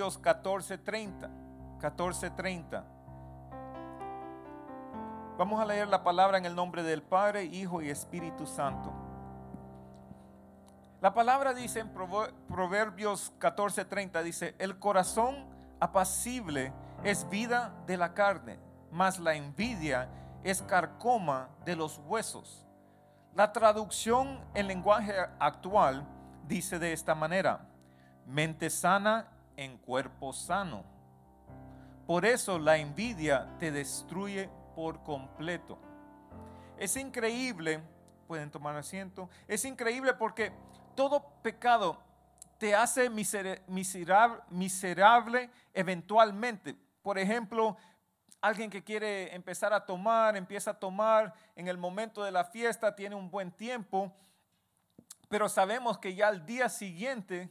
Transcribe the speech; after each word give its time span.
Proverbios 0.00 0.18
14:30. 0.22 1.30
14:30. 1.78 2.84
Vamos 5.36 5.60
a 5.60 5.66
leer 5.66 5.88
la 5.88 6.02
palabra 6.02 6.38
en 6.38 6.46
el 6.46 6.54
nombre 6.54 6.82
del 6.82 7.02
Padre, 7.02 7.44
Hijo 7.44 7.82
y 7.82 7.90
Espíritu 7.90 8.46
Santo. 8.46 8.90
La 11.02 11.12
palabra 11.12 11.52
dice 11.52 11.80
en 11.80 11.90
Proverbios 11.90 13.34
14:30, 13.38 14.22
dice, 14.22 14.54
el 14.58 14.78
corazón 14.78 15.46
apacible 15.80 16.72
es 17.04 17.28
vida 17.28 17.74
de 17.86 17.98
la 17.98 18.14
carne, 18.14 18.58
mas 18.90 19.18
la 19.18 19.34
envidia 19.34 20.08
es 20.44 20.62
carcoma 20.62 21.50
de 21.66 21.76
los 21.76 21.98
huesos. 22.06 22.66
La 23.34 23.52
traducción 23.52 24.40
en 24.54 24.66
lenguaje 24.66 25.14
actual 25.38 26.06
dice 26.46 26.78
de 26.78 26.94
esta 26.94 27.14
manera, 27.14 27.66
mente 28.26 28.70
sana 28.70 29.26
en 29.56 29.78
cuerpo 29.78 30.32
sano. 30.32 30.84
Por 32.06 32.24
eso 32.24 32.58
la 32.58 32.76
envidia 32.76 33.56
te 33.58 33.70
destruye 33.70 34.50
por 34.74 35.02
completo. 35.02 35.78
Es 36.76 36.96
increíble, 36.96 37.80
pueden 38.26 38.50
tomar 38.50 38.76
asiento, 38.76 39.28
es 39.46 39.64
increíble 39.64 40.14
porque 40.14 40.52
todo 40.94 41.24
pecado 41.42 42.02
te 42.58 42.74
hace 42.74 43.08
miserable, 43.08 44.42
miserable 44.50 45.50
eventualmente. 45.72 46.74
Por 47.02 47.18
ejemplo, 47.18 47.76
alguien 48.40 48.70
que 48.70 48.82
quiere 48.82 49.34
empezar 49.34 49.72
a 49.72 49.84
tomar, 49.84 50.36
empieza 50.36 50.72
a 50.72 50.78
tomar 50.78 51.34
en 51.54 51.68
el 51.68 51.78
momento 51.78 52.22
de 52.22 52.32
la 52.32 52.44
fiesta, 52.44 52.94
tiene 52.94 53.14
un 53.14 53.30
buen 53.30 53.50
tiempo, 53.52 54.12
pero 55.28 55.48
sabemos 55.48 55.98
que 55.98 56.14
ya 56.14 56.28
al 56.28 56.44
día 56.44 56.68
siguiente 56.68 57.50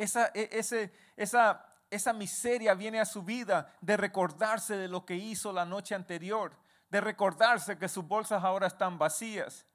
esa, 0.00 0.30
e, 0.34 0.48
ese, 0.52 0.92
esa, 1.16 1.66
esa 1.90 2.12
miseria 2.14 2.74
viene 2.74 3.00
a 3.00 3.04
su 3.04 3.22
vida 3.22 3.74
de 3.82 3.96
recordarse 3.98 4.76
de 4.76 4.88
lo 4.88 5.04
que 5.04 5.14
hizo 5.14 5.52
la 5.52 5.66
noche 5.66 5.94
anterior, 5.94 6.56
de 6.88 7.00
recordarse 7.00 7.76
que 7.78 7.88
sus 7.88 8.06
bolsas 8.06 8.42
ahora 8.42 8.66
están 8.66 8.98
vacías, 8.98 9.66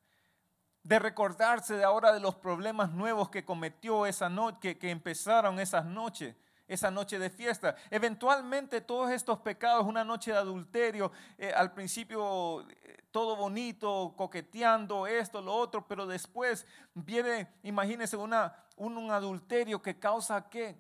de 0.82 0.98
recordarse 0.98 1.76
de 1.76 1.84
ahora 1.84 2.12
de 2.12 2.20
los 2.20 2.36
problemas 2.36 2.92
nuevos 2.92 3.30
que 3.30 3.46
cometió 3.46 4.08
esa 4.08 4.28
noche, 4.28 4.80
que, 4.80 4.90
empezaron 4.90 5.60
esas 5.60 5.86
noches, 5.86 6.36
esa 6.68 6.90
noche 6.90 7.20
de 7.20 7.30
fiesta. 7.30 7.76
Eventualmente 7.90 8.82
todos 8.82 9.12
estos 9.12 9.40
pecados, 9.40 9.86
una 9.86 10.04
noche 10.04 10.32
de 10.32 10.38
adulterio, 10.38 11.12
eh, 11.38 11.52
al 11.56 11.74
principio 11.74 12.62
eh, 12.70 13.04
todo 13.12 13.36
bonito, 13.36 14.14
coqueteando 14.18 15.08
esto, 15.08 15.42
lo 15.42 15.54
otro, 15.54 15.88
pero 15.88 16.06
después 16.06 16.66
viene, 16.94 17.48
imagínense, 17.64 18.18
una, 18.18 18.66
un, 18.76 19.12
adulterio 19.12 19.82
que 19.82 19.98
causa 20.00 20.50
qué? 20.50 20.78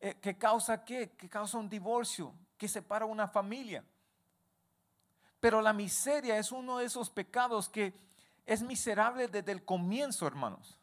Eh, 0.00 0.14
que 0.20 0.36
causa 0.36 0.84
qué? 0.84 1.10
Que 1.16 1.28
causa 1.28 1.58
un 1.58 1.68
divorcio, 1.68 2.34
que 2.56 2.68
separa 2.68 3.04
una 3.04 3.28
familia. 3.28 3.84
Pero 5.38 5.60
la 5.60 5.72
miseria 5.72 6.38
es 6.38 6.50
uno 6.50 6.78
de 6.78 6.86
esos 6.86 7.10
pecados 7.10 7.68
que 7.68 7.94
es 8.46 8.62
miserable 8.62 9.28
desde 9.28 9.52
el 9.52 9.64
comienzo, 9.64 10.26
hermanos. 10.26 10.78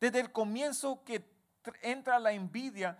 Desde 0.00 0.20
el 0.20 0.32
comienzo 0.32 1.02
que 1.04 1.33
entra 1.82 2.18
la 2.18 2.32
envidia, 2.32 2.96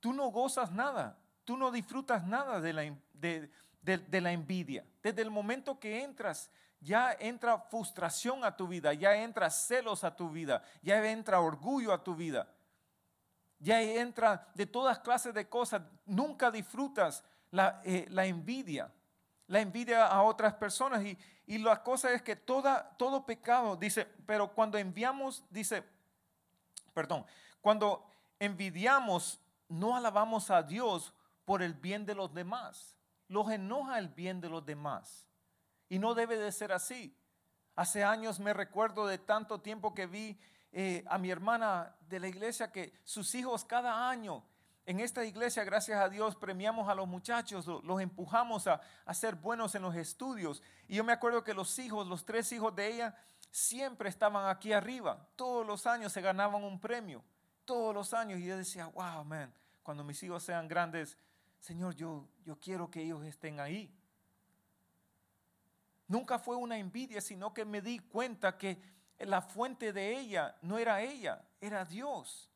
tú 0.00 0.12
no 0.12 0.28
gozas 0.30 0.70
nada, 0.72 1.18
tú 1.44 1.56
no 1.56 1.70
disfrutas 1.70 2.24
nada 2.24 2.60
de 2.60 2.72
la, 2.72 2.96
de, 3.12 4.20
la 4.20 4.32
envidia. 4.32 4.84
Desde 5.02 5.22
el 5.22 5.30
momento 5.30 5.78
que 5.78 6.02
entras, 6.02 6.50
ya 6.80 7.16
entra 7.18 7.58
frustración 7.58 8.44
a 8.44 8.56
tu 8.56 8.68
vida, 8.68 8.94
ya 8.94 9.16
entra 9.16 9.50
celos 9.50 10.04
a 10.04 10.14
tu 10.14 10.30
vida, 10.30 10.62
ya 10.82 11.04
entra 11.10 11.40
orgullo 11.40 11.92
a 11.92 12.02
tu 12.02 12.14
vida, 12.14 12.48
ya 13.58 13.82
entra 13.82 14.48
de 14.54 14.66
todas 14.66 14.98
clases 15.00 15.34
de 15.34 15.48
cosas. 15.48 15.82
Nunca 16.06 16.50
disfrutas 16.50 17.24
la, 17.50 17.80
eh, 17.84 18.06
la 18.10 18.26
envidia 18.26 18.92
la 19.48 19.60
envidia 19.60 20.06
a 20.06 20.22
otras 20.22 20.54
personas. 20.54 21.02
Y, 21.02 21.18
y 21.46 21.58
la 21.58 21.82
cosa 21.82 22.12
es 22.12 22.22
que 22.22 22.36
toda, 22.36 22.94
todo 22.96 23.26
pecado, 23.26 23.76
dice, 23.76 24.06
pero 24.26 24.48
cuando 24.48 24.78
enviamos, 24.78 25.42
dice, 25.50 25.82
perdón, 26.94 27.26
cuando 27.68 28.02
envidiamos, 28.38 29.38
no 29.68 29.94
alabamos 29.94 30.48
a 30.48 30.62
Dios 30.62 31.12
por 31.44 31.60
el 31.60 31.74
bien 31.74 32.06
de 32.06 32.14
los 32.14 32.32
demás. 32.32 32.96
Los 33.26 33.50
enoja 33.50 33.98
el 33.98 34.08
bien 34.08 34.40
de 34.40 34.48
los 34.48 34.64
demás. 34.64 35.28
Y 35.90 35.98
no 35.98 36.14
debe 36.14 36.38
de 36.38 36.50
ser 36.50 36.72
así. 36.72 37.14
Hace 37.76 38.04
años 38.04 38.40
me 38.40 38.54
recuerdo 38.54 39.06
de 39.06 39.18
tanto 39.18 39.60
tiempo 39.60 39.94
que 39.94 40.06
vi 40.06 40.40
eh, 40.72 41.04
a 41.08 41.18
mi 41.18 41.28
hermana 41.30 41.94
de 42.08 42.20
la 42.20 42.28
iglesia 42.28 42.72
que 42.72 42.94
sus 43.04 43.34
hijos 43.34 43.66
cada 43.66 44.08
año 44.08 44.42
en 44.86 45.00
esta 45.00 45.22
iglesia, 45.22 45.62
gracias 45.62 46.00
a 46.00 46.08
Dios, 46.08 46.36
premiamos 46.36 46.88
a 46.88 46.94
los 46.94 47.06
muchachos, 47.06 47.66
los 47.66 48.00
empujamos 48.00 48.66
a, 48.66 48.80
ser 49.12 49.34
buenos 49.34 49.74
en 49.74 49.82
los 49.82 49.94
estudios. 49.94 50.62
Y 50.86 50.96
yo 50.96 51.04
me 51.04 51.12
acuerdo 51.12 51.44
que 51.44 51.52
los 51.52 51.78
hijos, 51.78 52.06
los 52.06 52.24
tres 52.24 52.50
hijos 52.52 52.74
de 52.74 52.94
ella, 52.94 53.14
siempre 53.50 54.08
estaban 54.08 54.48
aquí 54.48 54.72
arriba. 54.72 55.28
Todos 55.36 55.66
los 55.66 55.86
años 55.86 56.14
se 56.14 56.22
ganaban 56.22 56.64
un 56.64 56.80
premio. 56.80 57.22
Todos 57.68 57.94
los 57.94 58.14
años. 58.14 58.40
Y 58.40 58.46
yo 58.46 58.56
decía, 58.56 58.86
wow, 58.86 59.22
man, 59.26 59.52
cuando 59.82 60.02
mis 60.02 60.22
hijos 60.22 60.42
sean 60.42 60.66
grandes, 60.66 61.18
Señor, 61.60 61.94
yo, 61.94 62.26
yo 62.46 62.58
quiero 62.58 62.90
que 62.90 63.02
ellos 63.02 63.22
estén 63.24 63.60
ahí. 63.60 63.94
Nunca 66.06 66.38
fue 66.38 66.56
una 66.56 66.78
envidia, 66.78 67.20
sino 67.20 67.52
que 67.52 67.66
me 67.66 67.82
di 67.82 67.98
cuenta 67.98 68.56
que 68.56 68.80
la 69.18 69.42
fuente 69.42 69.92
de 69.92 70.18
ella 70.18 70.56
no 70.62 70.78
era 70.78 71.02
ella, 71.02 71.44
era 71.60 71.84
Dios. 71.84 72.48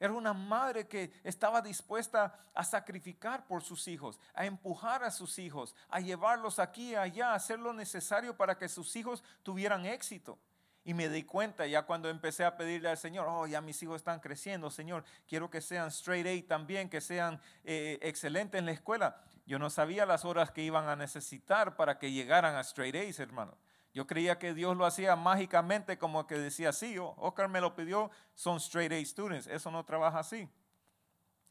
Era 0.00 0.12
una 0.12 0.32
madre 0.32 0.88
que 0.88 1.12
estaba 1.22 1.62
dispuesta 1.62 2.36
a 2.54 2.64
sacrificar 2.64 3.46
por 3.46 3.62
sus 3.62 3.86
hijos, 3.86 4.18
a 4.34 4.46
empujar 4.46 5.04
a 5.04 5.12
sus 5.12 5.38
hijos, 5.38 5.76
a 5.88 6.00
llevarlos 6.00 6.58
aquí 6.58 6.90
y 6.90 6.94
allá, 6.96 7.30
a 7.30 7.36
hacer 7.36 7.60
lo 7.60 7.72
necesario 7.72 8.36
para 8.36 8.58
que 8.58 8.68
sus 8.68 8.96
hijos 8.96 9.22
tuvieran 9.44 9.86
éxito. 9.86 10.40
Y 10.84 10.92
me 10.92 11.08
di 11.08 11.22
cuenta 11.22 11.66
ya 11.66 11.84
cuando 11.84 12.10
empecé 12.10 12.44
a 12.44 12.56
pedirle 12.56 12.90
al 12.90 12.98
Señor, 12.98 13.26
oh, 13.28 13.46
ya 13.46 13.62
mis 13.62 13.82
hijos 13.82 13.96
están 13.96 14.20
creciendo, 14.20 14.70
Señor, 14.70 15.02
quiero 15.26 15.48
que 15.50 15.62
sean 15.62 15.88
straight 15.88 16.26
A 16.26 16.48
también, 16.48 16.90
que 16.90 17.00
sean 17.00 17.40
eh, 17.64 17.98
excelentes 18.02 18.58
en 18.58 18.66
la 18.66 18.72
escuela. 18.72 19.22
Yo 19.46 19.58
no 19.58 19.70
sabía 19.70 20.04
las 20.04 20.26
horas 20.26 20.50
que 20.50 20.62
iban 20.62 20.88
a 20.88 20.96
necesitar 20.96 21.76
para 21.76 21.98
que 21.98 22.12
llegaran 22.12 22.54
a 22.54 22.60
straight 22.60 22.94
A's, 22.96 23.18
hermano. 23.18 23.56
Yo 23.94 24.06
creía 24.06 24.38
que 24.38 24.52
Dios 24.52 24.76
lo 24.76 24.84
hacía 24.84 25.16
mágicamente 25.16 25.96
como 25.96 26.26
que 26.26 26.36
decía, 26.36 26.72
sí, 26.72 26.96
Oscar 26.98 27.48
me 27.48 27.60
lo 27.60 27.74
pidió, 27.74 28.10
son 28.34 28.56
straight 28.58 28.92
A 28.92 29.04
students. 29.04 29.46
Eso 29.46 29.70
no 29.70 29.84
trabaja 29.84 30.18
así. 30.18 30.48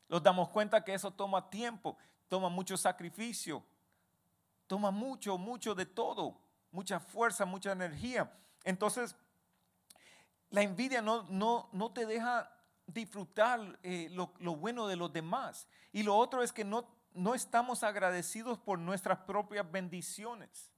Nos 0.10 0.22
damos 0.22 0.50
cuenta 0.50 0.84
que 0.84 0.94
eso 0.94 1.10
toma 1.10 1.50
tiempo, 1.50 1.98
toma 2.28 2.50
mucho 2.50 2.78
sacrificio, 2.78 3.64
toma 4.68 4.92
mucho, 4.92 5.38
mucho 5.38 5.74
de 5.74 5.86
todo, 5.86 6.38
mucha 6.70 7.00
fuerza, 7.00 7.46
mucha 7.46 7.72
energía. 7.72 8.32
Entonces, 8.64 9.16
la 10.54 10.62
envidia 10.62 11.02
no, 11.02 11.24
no, 11.30 11.68
no 11.72 11.92
te 11.92 12.06
deja 12.06 12.48
disfrutar 12.86 13.80
eh, 13.82 14.08
lo, 14.12 14.32
lo, 14.38 14.56
bueno 14.56 14.86
de 14.86 14.96
los 14.96 15.12
demás. 15.12 15.68
Y 15.92 16.04
lo 16.04 16.16
otro 16.16 16.44
es 16.44 16.54
que 16.54 16.64
no, 16.64 16.86
no 17.16 17.34
estamos 17.34 17.82
agradecidos 17.82 18.60
por 18.60 18.78
nuestras 18.78 19.18
propias 19.22 19.70
bendiciones. 19.72 20.72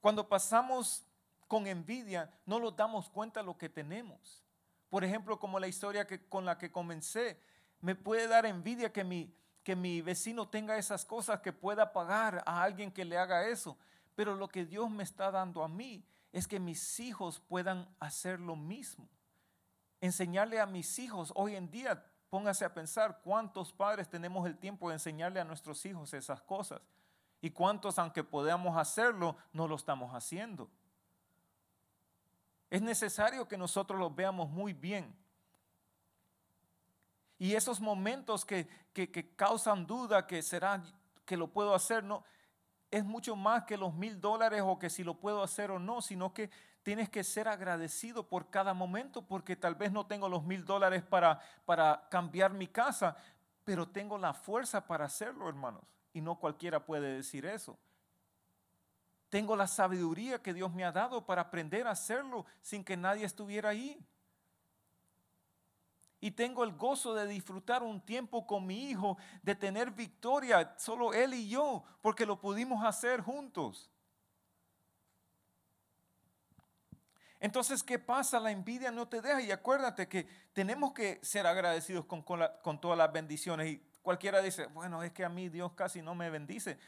Cuando 0.00 0.28
pasamos 0.28 1.04
con 1.48 1.66
envidia, 1.66 2.32
no 2.46 2.60
nos 2.60 2.76
damos 2.76 3.10
cuenta 3.10 3.42
lo 3.42 3.58
que 3.58 3.68
tenemos. 3.68 4.44
Por 4.88 5.02
ejemplo, 5.02 5.40
como 5.40 5.58
la 5.58 5.66
historia 5.66 6.06
que, 6.06 6.24
con 6.28 6.44
la 6.44 6.58
que 6.58 6.70
comencé, 6.70 7.40
me 7.80 7.96
puede 7.96 8.28
dar 8.28 8.46
envidia 8.46 8.92
que 8.92 9.02
mi, 9.02 9.34
que 9.64 9.74
mi 9.74 10.00
vecino 10.00 10.48
tenga 10.48 10.78
esas 10.78 11.04
cosas, 11.04 11.40
que 11.40 11.52
pueda 11.52 11.92
pagar 11.92 12.44
a 12.46 12.62
alguien 12.62 12.92
que 12.92 13.04
le 13.04 13.18
haga 13.18 13.48
eso. 13.48 13.76
Pero 14.14 14.36
lo 14.36 14.46
que 14.46 14.64
Dios 14.64 14.88
me 14.90 15.02
está 15.02 15.32
dando 15.32 15.64
a 15.64 15.68
mí 15.68 16.04
es 16.32 16.46
que 16.46 16.60
mis 16.60 17.00
hijos 17.00 17.40
puedan 17.40 17.88
hacer 18.00 18.40
lo 18.40 18.56
mismo. 18.56 19.08
Enseñarle 20.00 20.60
a 20.60 20.66
mis 20.66 20.98
hijos, 20.98 21.32
hoy 21.34 21.56
en 21.56 21.70
día, 21.70 22.04
póngase 22.30 22.64
a 22.64 22.74
pensar 22.74 23.20
cuántos 23.22 23.72
padres 23.72 24.08
tenemos 24.08 24.46
el 24.46 24.58
tiempo 24.58 24.88
de 24.88 24.94
enseñarle 24.96 25.40
a 25.40 25.44
nuestros 25.44 25.84
hijos 25.86 26.14
esas 26.14 26.42
cosas. 26.42 26.80
¿Y 27.40 27.50
cuántos, 27.50 27.98
aunque 27.98 28.24
podamos 28.24 28.76
hacerlo, 28.76 29.36
no 29.52 29.66
lo 29.66 29.76
estamos 29.76 30.12
haciendo? 30.12 30.70
Es 32.70 32.82
necesario 32.82 33.48
que 33.48 33.56
nosotros 33.56 33.98
lo 33.98 34.10
veamos 34.10 34.50
muy 34.50 34.72
bien. 34.72 35.16
Y 37.38 37.54
esos 37.54 37.80
momentos 37.80 38.44
que, 38.44 38.68
que, 38.92 39.34
causan 39.36 39.86
duda 39.86 40.26
que 40.26 40.42
será 40.42 40.82
que 41.24 41.36
lo 41.36 41.48
puedo 41.48 41.74
hacer, 41.74 42.02
no, 42.02 42.24
es 42.90 43.04
mucho 43.04 43.36
más 43.36 43.64
que 43.64 43.76
los 43.76 43.94
mil 43.94 44.20
dólares 44.20 44.62
o 44.64 44.78
que 44.78 44.90
si 44.90 45.04
lo 45.04 45.14
puedo 45.14 45.42
hacer 45.42 45.70
o 45.70 45.78
no, 45.78 46.00
sino 46.00 46.32
que 46.32 46.50
tienes 46.82 47.08
que 47.08 47.22
ser 47.22 47.48
agradecido 47.48 48.28
por 48.28 48.48
cada 48.50 48.72
momento 48.72 49.22
porque 49.22 49.56
tal 49.56 49.74
vez 49.74 49.92
no 49.92 50.06
tengo 50.06 50.28
los 50.28 50.44
mil 50.44 50.64
dólares 50.64 51.02
para, 51.02 51.40
para 51.66 52.08
cambiar 52.10 52.52
mi 52.52 52.66
casa, 52.66 53.16
pero 53.64 53.88
tengo 53.88 54.16
la 54.16 54.32
fuerza 54.32 54.86
para 54.86 55.04
hacerlo, 55.04 55.48
hermanos. 55.48 55.82
Y 56.14 56.20
no 56.22 56.38
cualquiera 56.38 56.84
puede 56.84 57.14
decir 57.14 57.44
eso. 57.44 57.78
Tengo 59.28 59.54
la 59.54 59.66
sabiduría 59.66 60.42
que 60.42 60.54
Dios 60.54 60.72
me 60.72 60.84
ha 60.84 60.92
dado 60.92 61.26
para 61.26 61.42
aprender 61.42 61.86
a 61.86 61.90
hacerlo 61.90 62.46
sin 62.62 62.82
que 62.82 62.96
nadie 62.96 63.26
estuviera 63.26 63.68
ahí. 63.68 64.02
Y 66.20 66.32
tengo 66.32 66.64
el 66.64 66.72
gozo 66.72 67.14
de 67.14 67.26
disfrutar 67.26 67.82
un 67.82 68.00
tiempo 68.00 68.46
con 68.46 68.66
mi 68.66 68.90
hijo, 68.90 69.16
de 69.42 69.54
tener 69.54 69.92
victoria, 69.92 70.74
solo 70.78 71.12
él 71.14 71.34
y 71.34 71.48
yo, 71.48 71.84
porque 72.00 72.26
lo 72.26 72.40
pudimos 72.40 72.84
hacer 72.84 73.20
juntos. 73.20 73.90
Entonces, 77.40 77.82
¿qué 77.84 77.98
pasa? 77.98 78.40
La 78.40 78.50
envidia 78.50 78.90
no 78.90 79.06
te 79.06 79.20
deja. 79.20 79.40
Y 79.40 79.52
acuérdate 79.52 80.08
que 80.08 80.26
tenemos 80.52 80.92
que 80.92 81.20
ser 81.22 81.46
agradecidos 81.46 82.04
con, 82.04 82.22
con 82.22 82.80
todas 82.80 82.98
las 82.98 83.12
bendiciones. 83.12 83.68
Y 83.68 83.82
cualquiera 84.02 84.42
dice, 84.42 84.66
bueno, 84.66 85.02
es 85.02 85.12
que 85.12 85.24
a 85.24 85.28
mí 85.28 85.48
Dios 85.48 85.72
casi 85.74 86.02
no 86.02 86.14
me 86.14 86.30
bendice. 86.30 86.78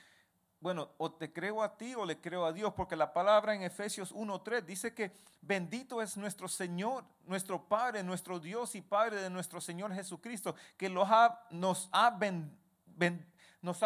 Bueno, 0.60 0.90
o 0.98 1.10
te 1.10 1.32
creo 1.32 1.62
a 1.62 1.78
ti 1.78 1.94
o 1.94 2.04
le 2.04 2.20
creo 2.20 2.44
a 2.44 2.52
Dios, 2.52 2.74
porque 2.74 2.94
la 2.94 3.14
palabra 3.14 3.54
en 3.54 3.62
Efesios 3.62 4.14
1.3 4.14 4.62
dice 4.62 4.92
que 4.92 5.10
bendito 5.40 6.02
es 6.02 6.18
nuestro 6.18 6.48
Señor, 6.48 7.04
nuestro 7.24 7.64
Padre, 7.66 8.02
nuestro 8.02 8.38
Dios 8.38 8.74
y 8.74 8.82
Padre 8.82 9.22
de 9.22 9.30
nuestro 9.30 9.60
Señor 9.62 9.94
Jesucristo, 9.94 10.54
que 10.76 10.90
nos 10.90 11.08
ha, 11.10 11.46
nos 11.50 11.88
ha 11.92 12.10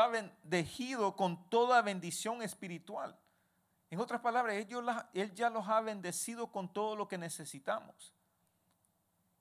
bendecido 0.09 1.15
con 1.15 1.49
toda 1.49 1.81
bendición 1.81 2.43
espiritual. 2.43 3.17
En 3.89 4.01
otras 4.01 4.21
palabras, 4.21 4.57
Él 4.57 5.35
ya 5.35 5.51
los 5.51 5.69
ha 5.69 5.81
bendecido 5.81 6.49
con 6.49 6.73
todo 6.73 6.97
lo 6.97 7.07
que 7.07 7.19
necesitamos. 7.19 8.14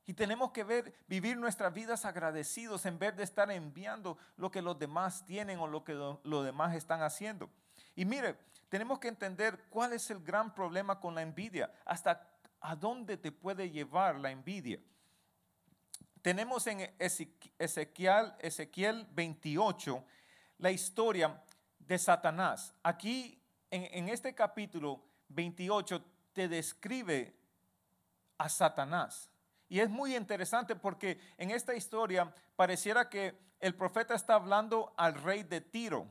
Y 0.05 0.13
tenemos 0.13 0.51
que 0.51 0.63
ver, 0.63 0.94
vivir 1.07 1.38
nuestras 1.38 1.73
vidas 1.73 2.03
agradecidos 2.03 2.85
en 2.85 3.00
vez 3.00 3.15
de 3.15 3.23
estar 3.23 3.50
enviando 3.51 4.17
lo 4.35 4.51
que 4.51 4.61
los 4.61 4.77
demás 4.77 5.25
tienen 5.25 5.59
o 5.59 5.67
lo 5.67 5.83
que 5.83 5.94
los 5.94 6.45
demás 6.45 6.75
están 6.75 7.01
haciendo. 7.01 7.50
Y 7.95 8.03
mire, 8.03 8.38
tenemos 8.67 9.00
que 9.00 9.07
entender 9.07 9.65
cuál 9.69 9.94
es 9.94 10.09
el 10.09 10.19
gran 10.19 10.53
problema 10.53 11.00
con 11.00 11.15
la 11.15 11.21
envidia, 11.21 11.71
hasta 11.85 12.29
a 12.59 12.75
dónde 12.75 13.17
te 13.17 13.31
puede 13.31 13.69
llevar 13.69 14.19
la 14.19 14.31
envidia. 14.31 14.79
Tenemos 16.21 16.65
en 16.67 16.94
Ezequiel, 17.00 18.33
Ezequiel 18.39 19.07
28 19.11 20.03
la 20.57 20.71
historia 20.71 21.41
de 21.79 22.00
Satanás. 22.00 22.73
Aquí 22.81 23.41
en, 23.69 23.88
en 23.91 24.09
este 24.09 24.33
capítulo 24.33 25.03
28 25.29 26.03
te 26.33 26.47
describe 26.47 27.35
a 28.38 28.50
Satanás. 28.50 29.29
Y 29.73 29.79
es 29.79 29.89
muy 29.89 30.15
interesante 30.15 30.75
porque 30.75 31.19
en 31.35 31.49
esta 31.49 31.73
historia 31.73 32.31
pareciera 32.55 33.09
que 33.09 33.35
el 33.59 33.73
profeta 33.73 34.13
está 34.13 34.35
hablando 34.35 34.93
al 34.97 35.15
rey 35.15 35.41
de 35.41 35.61
Tiro. 35.61 36.05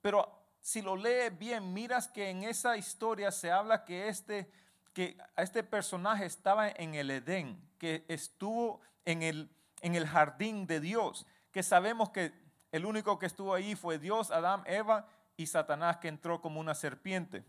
Pero 0.00 0.26
si 0.62 0.80
lo 0.80 0.96
lee 0.96 1.28
bien, 1.28 1.74
miras 1.74 2.08
que 2.08 2.30
en 2.30 2.44
esa 2.44 2.78
historia 2.78 3.30
se 3.32 3.52
habla 3.52 3.84
que 3.84 4.08
este, 4.08 4.50
que 4.94 5.18
este 5.36 5.62
personaje 5.62 6.24
estaba 6.24 6.70
en 6.70 6.94
el 6.94 7.10
Edén, 7.10 7.60
que 7.76 8.06
estuvo 8.08 8.80
en 9.04 9.22
el, 9.22 9.50
en 9.82 9.94
el 9.94 10.06
jardín 10.06 10.66
de 10.66 10.80
Dios, 10.80 11.26
que 11.52 11.62
sabemos 11.62 12.08
que 12.08 12.32
el 12.72 12.86
único 12.86 13.18
que 13.18 13.26
estuvo 13.26 13.52
ahí 13.52 13.74
fue 13.74 13.98
Dios, 13.98 14.30
Adán, 14.30 14.62
Eva 14.64 15.06
y 15.36 15.48
Satanás 15.48 15.98
que 15.98 16.08
entró 16.08 16.40
como 16.40 16.60
una 16.60 16.74
serpiente. 16.74 17.44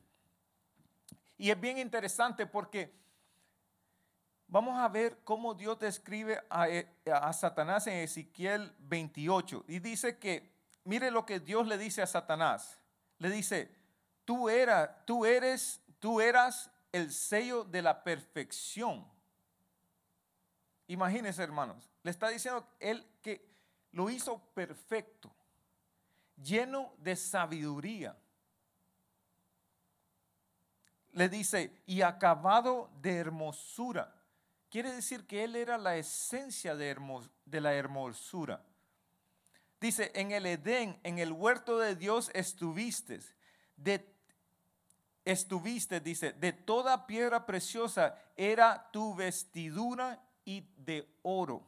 Y 1.37 1.51
es 1.51 1.61
bien 1.61 1.77
interesante 1.77 2.45
porque 2.45 3.06
Vamos 4.49 4.79
a 4.79 4.87
ver 4.87 5.19
cómo 5.25 5.53
Dios 5.53 5.77
describe 5.77 6.41
eh, 6.69 6.87
a, 7.11 7.33
Satanás 7.33 7.85
en 7.87 7.95
Ezequiel 7.95 8.73
28. 8.79 9.65
Y 9.67 9.79
dice 9.79 10.17
que, 10.17 10.49
mire 10.85 11.11
lo 11.11 11.25
que 11.25 11.41
Dios 11.41 11.67
le 11.67 11.77
dice 11.77 12.01
a 12.01 12.07
Satanás. 12.07 12.79
Le 13.19 13.29
dice, 13.29 13.69
tú, 14.23 14.47
era, 14.47 15.03
tú, 15.05 15.25
eres, 15.25 15.81
tú 15.99 16.21
eras 16.21 16.71
el 16.93 17.11
sello 17.11 17.65
de 17.65 17.81
la 17.81 18.03
perfección. 18.05 19.05
Imagínense, 20.87 21.43
hermanos. 21.43 21.89
Le 22.03 22.11
está 22.11 22.29
diciendo 22.29 22.65
él 22.79 23.05
que 23.21 23.45
lo 23.91 24.09
hizo 24.09 24.39
perfecto, 24.53 25.29
lleno 26.41 26.93
de 26.99 27.17
sabiduría. 27.17 28.15
Le 31.11 31.27
dice, 31.27 31.81
y 31.85 32.01
acabado 32.01 32.89
de 33.01 33.17
hermosura 33.17 34.16
Quiere 34.69 34.91
decir 34.91 35.25
que 35.25 35.43
Él 35.43 35.55
era 35.55 35.77
la 35.77 35.95
esencia 35.95 36.75
de, 36.75 36.95
la 37.45 37.73
hermosura. 37.73 38.61
Dice, 39.79 40.11
en 40.13 40.31
el 40.31 40.45
Edén, 40.45 40.99
en 41.03 41.19
el 41.19 41.31
huerto 41.31 41.77
de 41.79 41.95
Dios 41.95 42.29
estuviste. 42.33 43.19
De, 43.77 44.05
estuviste, 45.23 45.99
dice, 45.99 46.33
de 46.33 46.51
toda 46.51 47.07
piedra 47.07 47.45
preciosa 47.45 48.17
era 48.35 48.89
tu 48.91 49.15
vestidura 49.15 50.21
y 50.43 50.61
de 50.77 51.07
oro. 51.21 51.65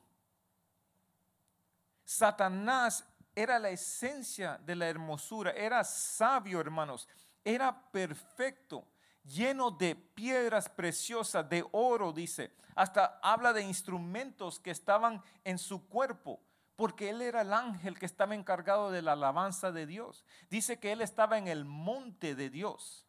Satanás 2.03 3.05
era 3.35 3.59
la 3.59 3.69
esencia 3.69 4.57
de 4.57 4.75
la 4.75 4.89
hermosura, 4.89 5.51
era 5.51 5.83
sabio, 5.83 6.59
hermanos, 6.59 7.07
era 7.45 7.89
perfecto 7.91 8.85
lleno 9.29 9.71
de 9.71 9.95
piedras 9.95 10.67
preciosas, 10.69 11.47
de 11.49 11.65
oro, 11.71 12.11
dice. 12.11 12.51
Hasta 12.75 13.19
habla 13.21 13.53
de 13.53 13.61
instrumentos 13.61 14.59
que 14.59 14.71
estaban 14.71 15.21
en 15.43 15.57
su 15.57 15.87
cuerpo, 15.87 16.41
porque 16.75 17.09
él 17.09 17.21
era 17.21 17.41
el 17.41 17.53
ángel 17.53 17.99
que 17.99 18.05
estaba 18.05 18.35
encargado 18.35 18.91
de 18.91 19.01
la 19.01 19.13
alabanza 19.13 19.71
de 19.71 19.85
Dios. 19.85 20.23
Dice 20.49 20.79
que 20.79 20.91
él 20.91 21.01
estaba 21.01 21.37
en 21.37 21.47
el 21.47 21.65
monte 21.65 22.35
de 22.35 22.49
Dios. 22.49 23.05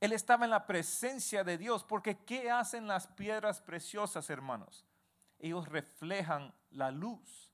Él 0.00 0.12
estaba 0.12 0.44
en 0.44 0.50
la 0.50 0.66
presencia 0.66 1.44
de 1.44 1.56
Dios, 1.56 1.84
porque 1.84 2.18
¿qué 2.18 2.50
hacen 2.50 2.86
las 2.86 3.06
piedras 3.06 3.60
preciosas, 3.60 4.28
hermanos? 4.28 4.84
Ellos 5.38 5.68
reflejan 5.68 6.52
la 6.70 6.90
luz. 6.90 7.52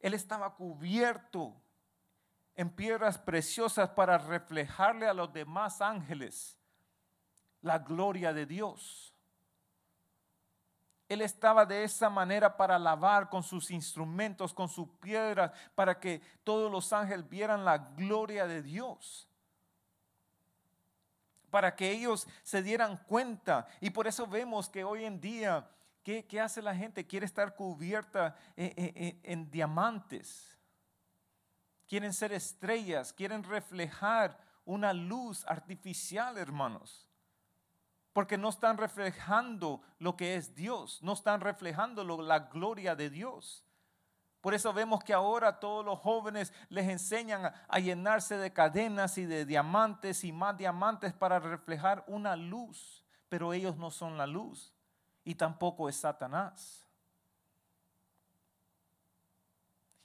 Él 0.00 0.14
estaba 0.14 0.54
cubierto 0.54 1.60
en 2.56 2.70
piedras 2.70 3.18
preciosas 3.18 3.90
para 3.90 4.16
reflejarle 4.16 5.06
a 5.06 5.14
los 5.14 5.32
demás 5.32 5.82
ángeles 5.82 6.58
la 7.60 7.78
gloria 7.78 8.32
de 8.32 8.46
Dios. 8.46 9.14
Él 11.08 11.20
estaba 11.20 11.66
de 11.66 11.84
esa 11.84 12.08
manera 12.10 12.56
para 12.56 12.78
lavar 12.78 13.28
con 13.28 13.42
sus 13.42 13.70
instrumentos, 13.70 14.52
con 14.52 14.68
sus 14.68 14.88
piedras, 15.00 15.52
para 15.74 16.00
que 16.00 16.20
todos 16.42 16.72
los 16.72 16.92
ángeles 16.92 17.28
vieran 17.28 17.64
la 17.64 17.78
gloria 17.78 18.46
de 18.46 18.62
Dios. 18.62 19.28
Para 21.50 21.76
que 21.76 21.92
ellos 21.92 22.26
se 22.42 22.62
dieran 22.62 22.96
cuenta. 23.06 23.68
Y 23.80 23.90
por 23.90 24.06
eso 24.06 24.26
vemos 24.26 24.68
que 24.68 24.82
hoy 24.82 25.04
en 25.04 25.20
día, 25.20 25.70
¿qué, 26.02 26.40
hace 26.40 26.60
la 26.60 26.74
gente? 26.74 27.06
Quiere 27.06 27.26
estar 27.26 27.54
cubierta 27.54 28.34
en 28.56 29.50
diamantes 29.50 30.55
quieren 31.88 32.12
ser 32.12 32.32
estrellas, 32.32 33.12
quieren 33.12 33.42
reflejar 33.42 34.38
una 34.64 34.92
luz 34.92 35.44
artificial, 35.46 36.38
hermanos. 36.38 37.08
Porque 38.12 38.38
no 38.38 38.48
están 38.48 38.78
reflejando 38.78 39.82
lo 39.98 40.16
que 40.16 40.36
es 40.36 40.54
Dios, 40.54 41.02
no 41.02 41.12
están 41.12 41.40
reflejando 41.40 42.04
la 42.22 42.40
gloria 42.40 42.96
de 42.96 43.10
Dios. 43.10 43.66
Por 44.40 44.54
eso 44.54 44.72
vemos 44.72 45.02
que 45.02 45.12
ahora 45.12 45.58
todos 45.58 45.84
los 45.84 45.98
jóvenes 45.98 46.52
les 46.68 46.88
enseñan 46.88 47.52
a, 47.68 47.78
llenarse 47.80 48.36
de 48.36 48.52
cadenas 48.52 49.18
y 49.18 49.26
de 49.26 49.44
diamantes 49.44 50.22
y 50.22 50.30
más 50.30 50.56
diamantes 50.56 51.12
para 51.12 51.40
reflejar 51.40 52.04
una 52.06 52.36
luz. 52.36 53.04
Pero 53.28 53.52
ellos 53.52 53.76
no 53.76 53.90
son 53.90 54.16
la 54.16 54.26
luz 54.26 54.72
y 55.24 55.34
tampoco 55.34 55.88
es 55.88 55.96
Satanás. 55.96 56.85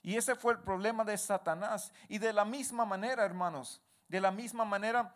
Y 0.02 0.16
ese 0.16 0.34
fue 0.34 0.52
el 0.52 0.58
problema 0.60 1.04
de 1.04 1.16
Satanás. 1.16 1.92
Y 2.08 2.18
de 2.18 2.32
la 2.32 2.44
misma 2.44 2.84
manera, 2.84 3.24
hermanos, 3.24 3.80
de 4.08 4.20
la 4.20 4.30
misma 4.30 4.64
manera, 4.64 5.14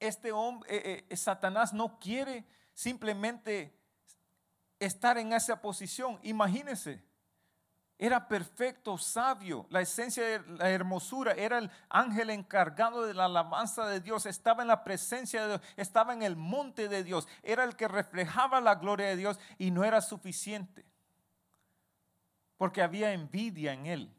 este 0.00 0.32
hombre, 0.32 0.68
eh, 0.74 1.06
eh, 1.08 1.16
Satanás 1.16 1.72
no 1.72 1.98
quiere 1.98 2.44
simplemente 2.74 3.72
estar 4.78 5.18
en 5.18 5.32
esa 5.32 5.60
posición. 5.60 6.18
Imagínense, 6.22 7.04
Era 8.02 8.28
perfecto, 8.28 8.96
sabio, 8.96 9.66
la 9.68 9.82
esencia 9.82 10.24
de 10.24 10.56
la 10.56 10.70
hermosura, 10.70 11.32
era 11.32 11.58
el 11.58 11.70
ángel 11.90 12.30
encargado 12.30 13.04
de 13.04 13.12
la 13.12 13.26
alabanza 13.26 13.86
de 13.86 14.00
Dios, 14.00 14.24
estaba 14.24 14.62
en 14.62 14.68
la 14.68 14.84
presencia 14.84 15.42
de 15.42 15.48
Dios, 15.48 15.60
estaba 15.76 16.14
en 16.14 16.22
el 16.22 16.34
monte 16.34 16.88
de 16.88 17.04
Dios, 17.04 17.28
era 17.42 17.62
el 17.62 17.76
que 17.76 17.88
reflejaba 17.88 18.62
la 18.62 18.76
gloria 18.76 19.08
de 19.08 19.16
Dios 19.16 19.38
y 19.58 19.70
no 19.70 19.84
era 19.84 20.00
suficiente, 20.00 20.86
porque 22.60 22.82
había 22.82 23.14
envidia 23.14 23.72
en 23.72 23.86
él. 23.86 24.14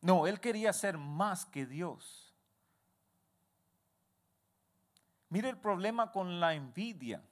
No, 0.00 0.26
él 0.26 0.40
quería 0.40 0.72
ser 0.72 0.98
más 0.98 1.46
que 1.46 1.64
Dios. 1.64 2.34
Mire 5.28 5.50
el 5.50 5.56
problema 5.56 6.10
con 6.10 6.40
la 6.40 6.54
envidia, 6.54 7.22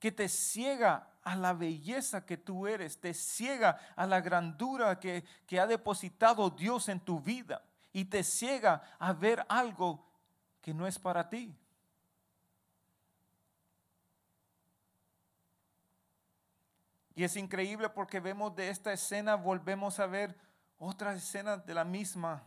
que 0.00 0.10
te 0.10 0.28
ciega 0.28 1.08
a 1.22 1.36
la 1.36 1.52
belleza 1.52 2.26
que 2.26 2.36
tú 2.38 2.66
eres, 2.66 3.00
te 3.00 3.14
ciega 3.14 3.78
a 3.94 4.04
la 4.04 4.20
grandura 4.20 4.98
que, 4.98 5.22
que 5.46 5.60
ha 5.60 5.66
depositado 5.68 6.50
Dios 6.50 6.88
en 6.88 6.98
tu 6.98 7.20
vida 7.20 7.62
y 7.92 8.06
te 8.06 8.24
ciega 8.24 8.82
a 8.98 9.12
ver 9.12 9.46
algo 9.48 10.04
que 10.60 10.74
no 10.74 10.88
es 10.88 10.98
para 10.98 11.28
ti. 11.28 11.56
Y 17.16 17.24
es 17.24 17.34
increíble 17.36 17.88
porque 17.88 18.20
vemos 18.20 18.54
de 18.54 18.68
esta 18.68 18.92
escena, 18.92 19.36
volvemos 19.36 19.98
a 19.98 20.06
ver 20.06 20.38
otra 20.76 21.14
escena 21.14 21.56
de 21.56 21.72
la 21.72 21.82
misma 21.82 22.44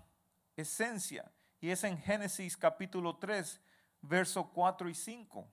esencia. 0.55 1.29
Y 1.59 1.71
es 1.71 1.83
en 1.83 1.97
Génesis 1.97 2.55
capítulo 2.55 3.17
3, 3.17 3.59
verso 4.01 4.47
4 4.53 4.88
y 4.88 4.93
5. 4.93 5.47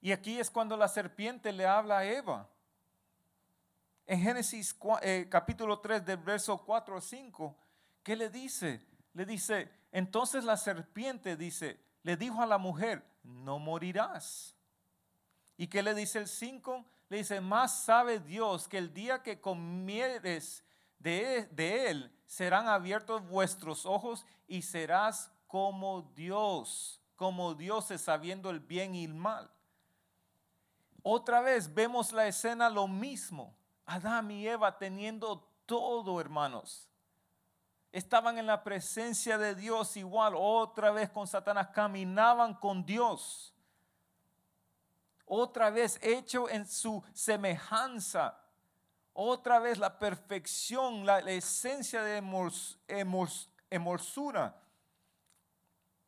Y 0.00 0.12
aquí 0.12 0.40
es 0.40 0.50
cuando 0.50 0.78
la 0.78 0.88
serpiente 0.88 1.52
le 1.52 1.66
habla 1.66 1.98
a 1.98 2.06
Eva. 2.06 2.48
En 4.06 4.20
Génesis 4.22 4.74
eh, 5.02 5.26
capítulo 5.30 5.80
3 5.80 6.06
del 6.06 6.16
verso 6.16 6.56
4 6.56 6.96
a 6.96 7.00
5, 7.02 7.56
¿qué 8.02 8.16
le 8.16 8.30
dice? 8.30 8.80
Le 9.12 9.26
dice, 9.26 9.70
entonces 9.92 10.42
la 10.42 10.56
serpiente 10.56 11.36
dice, 11.36 11.78
le 12.02 12.16
dijo 12.16 12.40
a 12.40 12.46
la 12.46 12.56
mujer, 12.56 13.04
no 13.22 13.58
morirás. 13.58 14.56
¿Y 15.58 15.66
qué 15.66 15.82
le 15.82 15.94
dice 15.94 16.18
el 16.18 16.28
5? 16.28 16.93
Dice, 17.14 17.40
más 17.40 17.84
sabe 17.84 18.20
Dios 18.20 18.68
que 18.68 18.78
el 18.78 18.92
día 18.92 19.22
que 19.22 19.40
comieres 19.40 20.64
de, 20.98 21.46
de 21.52 21.90
él, 21.90 22.12
serán 22.26 22.68
abiertos 22.68 23.26
vuestros 23.28 23.86
ojos 23.86 24.26
y 24.46 24.62
serás 24.62 25.30
como 25.46 26.02
Dios, 26.14 27.00
como 27.14 27.54
dioses 27.54 28.00
sabiendo 28.00 28.50
el 28.50 28.60
bien 28.60 28.94
y 28.94 29.04
el 29.04 29.14
mal. 29.14 29.50
Otra 31.02 31.40
vez 31.40 31.72
vemos 31.72 32.12
la 32.12 32.26
escena 32.26 32.68
lo 32.70 32.88
mismo. 32.88 33.54
Adán 33.86 34.30
y 34.30 34.48
Eva 34.48 34.78
teniendo 34.78 35.46
todo, 35.66 36.20
hermanos. 36.20 36.88
Estaban 37.92 38.38
en 38.38 38.46
la 38.46 38.64
presencia 38.64 39.38
de 39.38 39.54
Dios 39.54 39.96
igual, 39.96 40.34
otra 40.36 40.90
vez 40.90 41.10
con 41.10 41.28
Satanás, 41.28 41.68
caminaban 41.68 42.54
con 42.54 42.84
Dios. 42.84 43.53
Otra 45.26 45.70
vez 45.70 45.98
hecho 46.02 46.48
en 46.48 46.66
su 46.66 47.02
semejanza. 47.12 48.38
Otra 49.12 49.58
vez 49.58 49.78
la 49.78 49.98
perfección, 49.98 51.06
la, 51.06 51.20
esencia 51.20 52.02
de 52.02 52.22
hermosura 53.68 54.60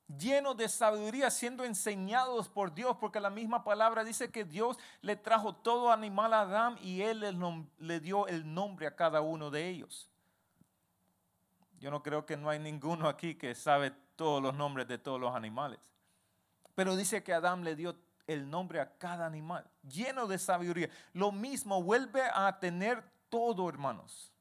llenos 0.08 0.56
de 0.56 0.68
sabiduría, 0.68 1.30
siendo 1.30 1.64
enseñados 1.64 2.48
por 2.48 2.72
Dios, 2.74 2.96
porque 2.98 3.20
la 3.20 3.30
misma 3.30 3.64
palabra 3.64 4.04
dice 4.04 4.30
que 4.30 4.44
Dios 4.44 4.78
le 5.00 5.16
trajo 5.16 5.54
todo 5.54 5.92
animal 5.92 6.32
a 6.32 6.42
Adán 6.42 6.78
y 6.80 7.02
él 7.02 7.20
le, 7.78 8.00
dio 8.00 8.26
el 8.28 8.52
nombre 8.52 8.86
a 8.86 8.94
cada 8.94 9.20
uno 9.20 9.50
de 9.50 9.68
ellos. 9.68 10.08
Yo 11.78 11.90
no 11.90 12.02
creo 12.02 12.24
que 12.24 12.36
no 12.36 12.48
hay 12.48 12.58
ninguno 12.58 13.08
aquí 13.08 13.34
que 13.34 13.54
sabe 13.54 13.92
todos 14.16 14.42
los 14.42 14.54
nombres 14.54 14.88
de 14.88 14.98
todos 14.98 15.20
los 15.20 15.34
animales. 15.34 15.80
Pero 16.74 16.96
dice 16.96 17.22
que 17.22 17.34
Adán 17.34 17.64
le 17.64 17.74
dio 17.74 17.96
el 18.26 18.48
nombre 18.48 18.80
a 18.80 18.96
cada 18.98 19.26
animal, 19.26 19.64
lleno 19.82 20.26
de 20.26 20.38
sabiduría. 20.38 20.90
Lo 21.12 21.32
mismo 21.32 21.82
vuelve 21.82 22.22
a 22.32 22.58
tener 22.58 23.02
todo, 23.28 23.68
hermanos 23.68 24.32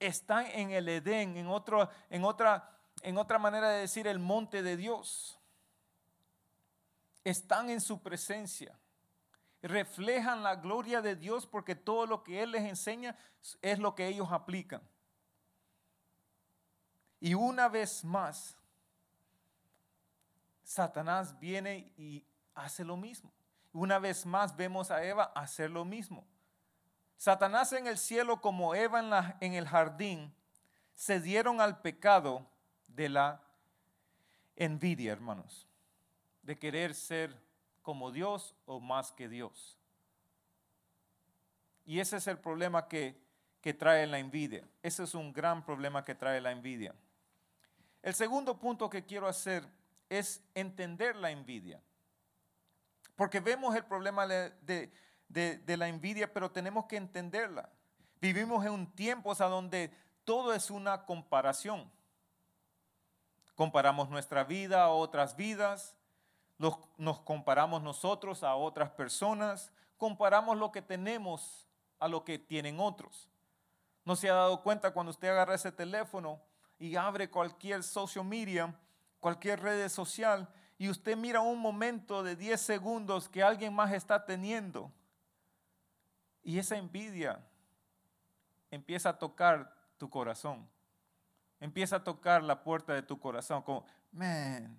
están 0.00 0.46
en 0.46 0.70
el 0.70 0.88
Edén, 0.88 1.36
en, 1.36 1.48
otro, 1.48 1.88
en, 2.10 2.24
otra, 2.24 2.70
en 3.02 3.18
otra 3.18 3.38
manera 3.38 3.70
de 3.70 3.80
decir 3.80 4.06
el 4.06 4.18
monte 4.18 4.62
de 4.62 4.76
Dios. 4.76 5.38
Están 7.24 7.70
en 7.70 7.80
su 7.80 8.00
presencia. 8.00 8.78
Reflejan 9.60 10.42
la 10.42 10.56
gloria 10.56 11.02
de 11.02 11.16
Dios 11.16 11.46
porque 11.46 11.74
todo 11.74 12.06
lo 12.06 12.22
que 12.22 12.42
Él 12.42 12.52
les 12.52 12.62
enseña 12.62 13.16
es 13.60 13.78
lo 13.78 13.94
que 13.94 14.06
ellos 14.06 14.28
aplican. 14.30 14.80
Y 17.20 17.34
una 17.34 17.68
vez 17.68 18.04
más, 18.04 18.56
Satanás 20.68 21.40
viene 21.40 21.90
y 21.96 22.26
hace 22.54 22.84
lo 22.84 22.98
mismo. 22.98 23.32
Una 23.72 23.98
vez 23.98 24.26
más 24.26 24.54
vemos 24.54 24.90
a 24.90 25.02
Eva 25.02 25.32
hacer 25.34 25.70
lo 25.70 25.86
mismo. 25.86 26.26
Satanás 27.16 27.72
en 27.72 27.86
el 27.86 27.96
cielo 27.96 28.42
como 28.42 28.74
Eva 28.74 29.38
en, 29.40 29.54
el 29.54 29.66
jardín 29.66 30.30
se 30.94 31.20
dieron 31.20 31.62
al 31.62 31.80
pecado 31.80 32.46
de 32.86 33.08
la 33.08 33.40
envidia, 34.56 35.10
hermanos, 35.10 35.66
de 36.42 36.58
querer 36.58 36.94
ser 36.94 37.34
como 37.80 38.12
Dios 38.12 38.54
o 38.66 38.78
más 38.78 39.10
que 39.10 39.26
Dios. 39.26 39.78
Y 41.86 41.98
ese 41.98 42.18
es 42.18 42.26
el 42.26 42.38
problema 42.38 42.88
que, 42.88 43.18
que 43.62 43.72
trae 43.72 44.06
la 44.06 44.18
envidia. 44.18 44.68
Ese 44.82 45.04
es 45.04 45.14
un 45.14 45.32
gran 45.32 45.64
problema 45.64 46.04
que 46.04 46.14
trae 46.14 46.42
la 46.42 46.52
envidia. 46.52 46.94
El 48.02 48.12
segundo 48.12 48.58
punto 48.58 48.90
que 48.90 49.06
quiero 49.06 49.26
hacer 49.26 49.66
es 50.08 50.42
entender 50.54 51.16
la 51.16 51.30
envidia. 51.30 51.80
Porque 53.16 53.40
vemos 53.40 53.74
el 53.74 53.84
problema 53.84 54.26
de, 54.26 54.92
de, 55.28 55.76
la 55.76 55.88
envidia, 55.88 56.32
pero 56.32 56.50
tenemos 56.50 56.86
que 56.86 56.96
entenderla. 56.96 57.68
Vivimos 58.20 58.64
en 58.64 58.72
un 58.72 58.86
tiempo 58.92 59.32
a 59.32 59.44
donde 59.46 59.92
todo 60.24 60.52
es 60.54 60.70
una 60.70 61.04
comparación. 61.04 61.90
Comparamos 63.54 64.08
nuestra 64.08 64.44
vida 64.44 64.84
a 64.84 64.90
otras 64.90 65.36
vidas, 65.36 65.96
nos 66.58 67.20
comparamos 67.20 67.82
nosotros 67.82 68.44
a 68.44 68.54
otras 68.54 68.90
personas, 68.90 69.72
comparamos 69.96 70.56
lo 70.56 70.70
que 70.70 70.82
tenemos 70.82 71.68
a 71.98 72.08
lo 72.08 72.24
que 72.24 72.38
tienen 72.38 72.78
otros. 72.78 73.28
¿No 74.04 74.16
se 74.16 74.30
ha 74.30 74.34
dado 74.34 74.62
cuenta 74.62 74.92
cuando 74.92 75.10
usted 75.10 75.28
agarra 75.28 75.54
ese 75.54 75.72
teléfono 75.72 76.40
y 76.78 76.96
abre 76.96 77.28
cualquier 77.28 77.82
social 77.82 78.24
media, 78.24 78.74
cualquier 79.20 79.60
red 79.60 79.88
social, 79.88 80.48
y 80.78 80.88
usted 80.88 81.16
mira 81.16 81.40
un 81.40 81.58
momento 81.58 82.22
de 82.22 82.36
10 82.36 82.60
segundos 82.60 83.28
que 83.28 83.42
alguien 83.42 83.74
más 83.74 83.92
está 83.92 84.24
teniendo? 84.24 84.92
Y 86.42 86.58
esa 86.58 86.76
envidia 86.76 87.44
empieza 88.70 89.10
a 89.10 89.18
tocar 89.18 89.74
tu 89.98 90.08
corazón. 90.08 90.68
Empieza 91.60 91.96
a 91.96 92.04
tocar 92.04 92.42
la 92.44 92.62
puerta 92.62 92.94
de 92.94 93.02
tu 93.02 93.18
corazón 93.18 93.62
como, 93.62 93.84
man, 94.12 94.78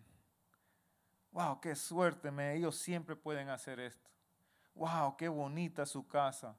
wow, 1.31 1.59
qué 1.59 1.75
suerte, 1.75 2.31
man. 2.31 2.45
ellos 2.51 2.77
siempre 2.77 3.15
pueden 3.15 3.49
hacer 3.49 3.79
esto. 3.79 4.09
Wow, 4.73 5.17
qué 5.17 5.27
bonita 5.27 5.85
su 5.85 6.07
casa. 6.07 6.55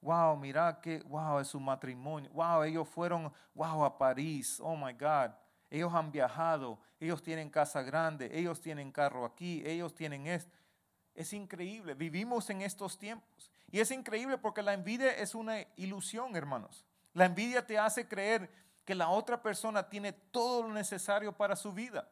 Wow, 0.00 0.36
mira 0.36 0.80
qué, 0.80 1.00
wow, 1.00 1.40
es 1.40 1.48
su 1.48 1.58
matrimonio. 1.58 2.30
Wow, 2.32 2.62
ellos 2.62 2.88
fueron, 2.88 3.32
wow, 3.54 3.84
a 3.84 3.98
París. 3.98 4.60
Oh 4.62 4.76
my 4.76 4.92
God. 4.92 5.32
Ellos 5.70 5.92
han 5.94 6.10
viajado, 6.10 6.78
ellos 6.98 7.22
tienen 7.22 7.50
casa 7.50 7.82
grande, 7.82 8.30
ellos 8.32 8.60
tienen 8.60 8.90
carro 8.90 9.24
aquí, 9.24 9.62
ellos 9.66 9.94
tienen 9.94 10.26
esto. 10.26 10.56
Es 11.14 11.32
increíble, 11.32 11.94
vivimos 11.94 12.48
en 12.50 12.62
estos 12.62 12.98
tiempos. 12.98 13.50
Y 13.70 13.80
es 13.80 13.90
increíble 13.90 14.38
porque 14.38 14.62
la 14.62 14.72
envidia 14.72 15.12
es 15.16 15.34
una 15.34 15.60
ilusión, 15.76 16.34
hermanos. 16.36 16.84
La 17.12 17.26
envidia 17.26 17.66
te 17.66 17.78
hace 17.78 18.08
creer 18.08 18.50
que 18.84 18.94
la 18.94 19.10
otra 19.10 19.42
persona 19.42 19.88
tiene 19.88 20.12
todo 20.12 20.62
lo 20.62 20.72
necesario 20.72 21.36
para 21.36 21.56
su 21.56 21.72
vida. 21.72 22.08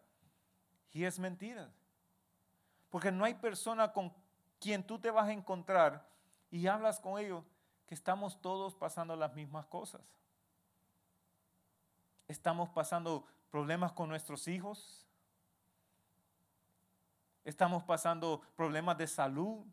Y 0.93 1.05
es 1.05 1.19
mentira. 1.19 1.71
Porque 2.91 3.11
no 3.11 3.25
hay 3.25 3.35
persona 3.35 3.93
con 3.93 4.13
quien 4.61 4.83
tú 4.83 4.99
te 4.99 5.11
vas 5.11 5.29
a 5.29 5.33
encontrar 5.33 6.07
y 6.51 6.67
hablas 6.67 7.01
con 7.01 7.19
ellos 7.19 7.45
que 7.87 7.95
estamos 7.95 8.41
todos 8.41 8.75
pasando 8.75 9.17
las 9.17 9.35
mismas 9.35 9.67
cosas. 9.67 10.03
Estamos 12.29 12.69
pasando 12.71 13.27
problemas 13.51 13.93
con 13.93 14.09
nuestros 14.09 14.49
hijos, 14.49 15.07
Estamos 17.47 17.85
pasando 17.85 18.43
problemas 18.57 18.99
de 18.99 19.07
salud, 19.07 19.65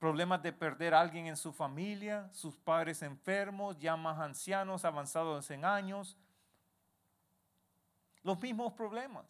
problemas 0.00 0.42
de 0.42 0.52
perder 0.52 0.94
a 0.94 1.00
alguien 1.00 1.26
en 1.26 1.36
su 1.36 1.52
familia, 1.52 2.28
sus 2.32 2.58
padres 2.58 3.02
enfermos, 3.02 3.78
ya 3.78 3.96
más 3.96 4.18
ancianos, 4.18 4.84
avanzados 4.84 5.48
en 5.52 5.64
años. 5.64 6.18
Los 8.24 8.40
mismos 8.42 8.72
problemas. 8.72 9.26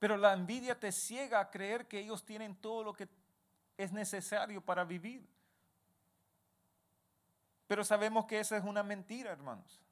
Pero 0.00 0.16
la 0.16 0.32
envidia 0.32 0.76
te 0.76 0.90
ciega 0.90 1.38
a 1.38 1.52
creer 1.52 1.86
que 1.86 2.00
ellos 2.00 2.24
tienen 2.24 2.56
todo 2.56 2.82
lo 2.82 2.92
que 2.92 3.08
es 3.76 3.92
necesario 3.92 4.60
para 4.60 4.82
vivir. 4.82 5.24
Pero 7.68 7.84
sabemos 7.84 8.26
que 8.26 8.40
esa 8.40 8.56
es 8.56 8.64
una 8.64 8.82
mentira, 8.82 9.30
hermanos. 9.30 9.85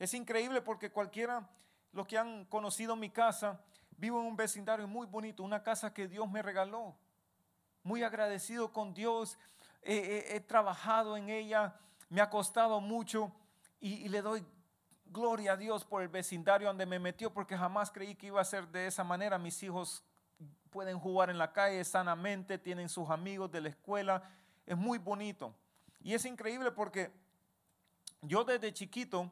Es 0.00 0.14
increíble 0.14 0.62
porque 0.62 0.90
cualquiera, 0.90 1.46
los 1.92 2.06
que 2.06 2.16
han 2.16 2.46
conocido 2.46 2.96
mi 2.96 3.10
casa, 3.10 3.60
vivo 3.98 4.18
en 4.18 4.26
un 4.26 4.36
vecindario 4.36 4.88
muy 4.88 5.06
bonito, 5.06 5.42
una 5.42 5.62
casa 5.62 5.92
que 5.92 6.08
Dios 6.08 6.28
me 6.28 6.40
regaló. 6.40 6.96
Muy 7.82 8.02
agradecido 8.02 8.72
con 8.72 8.94
Dios, 8.94 9.38
he 9.82 10.40
trabajado 10.40 11.18
en 11.18 11.28
ella, 11.28 11.78
me 12.08 12.22
ha 12.22 12.30
costado 12.30 12.80
mucho 12.80 13.30
y, 13.78 13.92
y 13.94 14.08
le 14.08 14.22
doy 14.22 14.44
gloria 15.04 15.52
a 15.52 15.56
Dios 15.58 15.84
por 15.84 16.02
el 16.02 16.08
vecindario 16.08 16.68
donde 16.68 16.86
me 16.86 16.98
metió 16.98 17.32
porque 17.32 17.56
jamás 17.56 17.90
creí 17.90 18.14
que 18.14 18.28
iba 18.28 18.40
a 18.40 18.44
ser 18.44 18.68
de 18.68 18.86
esa 18.86 19.04
manera. 19.04 19.38
Mis 19.38 19.62
hijos 19.62 20.02
pueden 20.70 20.98
jugar 20.98 21.28
en 21.28 21.36
la 21.36 21.52
calle 21.52 21.84
sanamente, 21.84 22.56
tienen 22.56 22.88
sus 22.88 23.10
amigos 23.10 23.50
de 23.50 23.60
la 23.60 23.68
escuela, 23.68 24.22
es 24.64 24.78
muy 24.78 24.96
bonito. 24.96 25.54
Y 26.02 26.14
es 26.14 26.24
increíble 26.24 26.72
porque 26.72 27.12
yo 28.22 28.44
desde 28.44 28.72
chiquito 28.72 29.30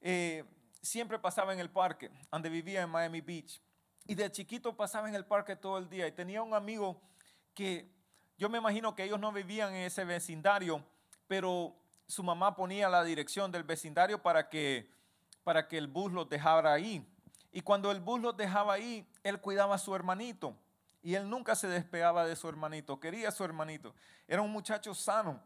eh, 0.00 0.44
siempre 0.82 1.18
pasaba 1.18 1.52
en 1.52 1.60
el 1.60 1.70
parque, 1.70 2.10
donde 2.30 2.48
vivía 2.48 2.82
en 2.82 2.90
Miami 2.90 3.20
Beach. 3.20 3.60
Y 4.06 4.14
de 4.14 4.30
chiquito 4.30 4.76
pasaba 4.76 5.08
en 5.08 5.14
el 5.14 5.24
parque 5.24 5.56
todo 5.56 5.78
el 5.78 5.88
día. 5.88 6.06
Y 6.06 6.12
tenía 6.12 6.42
un 6.42 6.54
amigo 6.54 7.00
que 7.54 7.90
yo 8.38 8.48
me 8.48 8.58
imagino 8.58 8.94
que 8.94 9.04
ellos 9.04 9.20
no 9.20 9.32
vivían 9.32 9.74
en 9.74 9.82
ese 9.82 10.04
vecindario, 10.04 10.84
pero 11.28 11.76
su 12.06 12.22
mamá 12.22 12.56
ponía 12.56 12.88
la 12.88 13.04
dirección 13.04 13.52
del 13.52 13.64
vecindario 13.64 14.22
para 14.22 14.48
que, 14.48 14.90
para 15.44 15.68
que 15.68 15.78
el 15.78 15.86
bus 15.86 16.12
los 16.12 16.28
dejara 16.28 16.72
ahí. 16.72 17.06
Y 17.52 17.60
cuando 17.60 17.90
el 17.90 18.00
bus 18.00 18.20
los 18.20 18.36
dejaba 18.36 18.74
ahí, 18.74 19.06
él 19.22 19.40
cuidaba 19.40 19.74
a 19.74 19.78
su 19.78 19.94
hermanito. 19.94 20.56
Y 21.02 21.14
él 21.14 21.28
nunca 21.28 21.54
se 21.54 21.66
despegaba 21.66 22.26
de 22.26 22.34
su 22.34 22.48
hermanito, 22.48 22.98
quería 22.98 23.28
a 23.28 23.32
su 23.32 23.44
hermanito. 23.44 23.94
Era 24.26 24.42
un 24.42 24.50
muchacho 24.50 24.94
sano. 24.94 25.40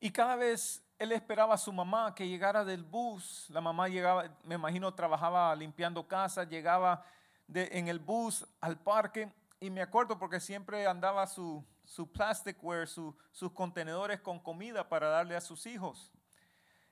Y 0.00 0.10
cada 0.10 0.36
vez 0.36 0.85
él 0.98 1.12
esperaba 1.12 1.54
a 1.54 1.58
su 1.58 1.72
mamá 1.72 2.14
que 2.14 2.26
llegara 2.26 2.64
del 2.64 2.82
bus. 2.82 3.46
La 3.50 3.60
mamá 3.60 3.88
llegaba, 3.88 4.30
me 4.44 4.54
imagino, 4.54 4.92
trabajaba 4.94 5.54
limpiando 5.54 6.06
casa, 6.06 6.44
llegaba 6.44 7.04
en 7.52 7.88
el 7.88 7.98
bus 7.98 8.46
al 8.60 8.78
parque. 8.78 9.30
Y 9.60 9.70
me 9.70 9.82
acuerdo 9.82 10.18
porque 10.18 10.40
siempre 10.40 10.86
andaba 10.86 11.26
su, 11.26 11.64
su 11.84 12.10
plasticware, 12.10 12.88
sus 12.88 13.52
contenedores 13.52 14.20
con 14.20 14.38
comida 14.38 14.88
para 14.88 15.08
darle 15.08 15.36
a 15.36 15.40
sus 15.40 15.66
hijos. 15.66 16.12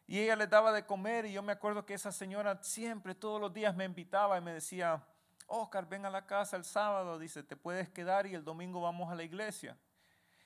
Y 0.07 0.19
ella 0.19 0.37
les 0.37 0.51
daba 0.51 0.73
de 0.73 0.85
comer 0.85 1.25
y 1.25 1.33
yo 1.33 1.43
me 1.43 1.53
acuerdo 1.53 1.87
que 1.87 1.95
esa 1.95 2.13
señora 2.13 2.59
siempre, 2.63 3.15
todos 3.15 3.41
los 3.41 3.53
días 3.55 3.75
me 3.75 3.85
invitaba 3.85 4.37
y 4.37 4.43
me 4.43 4.53
decía, 4.53 5.03
Oscar, 5.47 5.89
ven 5.89 6.05
a 6.05 6.11
la 6.11 6.27
casa 6.27 6.57
el 6.57 6.65
sábado, 6.65 7.19
dice, 7.19 7.43
te 7.43 7.57
puedes 7.57 7.89
quedar 7.89 8.27
y 8.27 8.35
el 8.35 8.45
domingo 8.45 8.83
vamos 8.83 9.11
a 9.11 9.15
la 9.15 9.23
iglesia. 9.23 9.79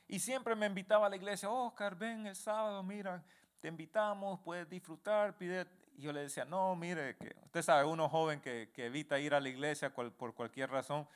Y 0.07 0.21
siempre 0.21 0.55
me 0.55 0.67
invitaba 0.67 1.07
a 1.07 1.11
la 1.11 1.17
iglesia, 1.17 1.51
Oscar, 1.51 1.97
ven 1.97 2.27
el 2.27 2.37
sábado, 2.37 2.83
mira, 2.83 3.25
te 3.61 3.69
invitamos, 3.69 4.41
puedes 4.41 4.69
disfrutar, 4.69 5.37
pide. 5.37 5.67
Y 5.97 6.03
yo 6.03 6.13
le 6.13 6.21
decía, 6.21 6.45
no, 6.45 6.77
mire, 6.77 7.17
que 7.17 7.35
usted 7.45 7.63
sabe, 7.63 7.85
uno 7.85 8.09
joven 8.09 8.41
que, 8.41 8.71
evita 8.77 9.19
ir 9.19 9.35
a 9.35 9.41
la 9.41 9.49
iglesia 9.49 9.93
por 9.93 10.35
cualquier 10.35 10.71
razón. 10.71 11.09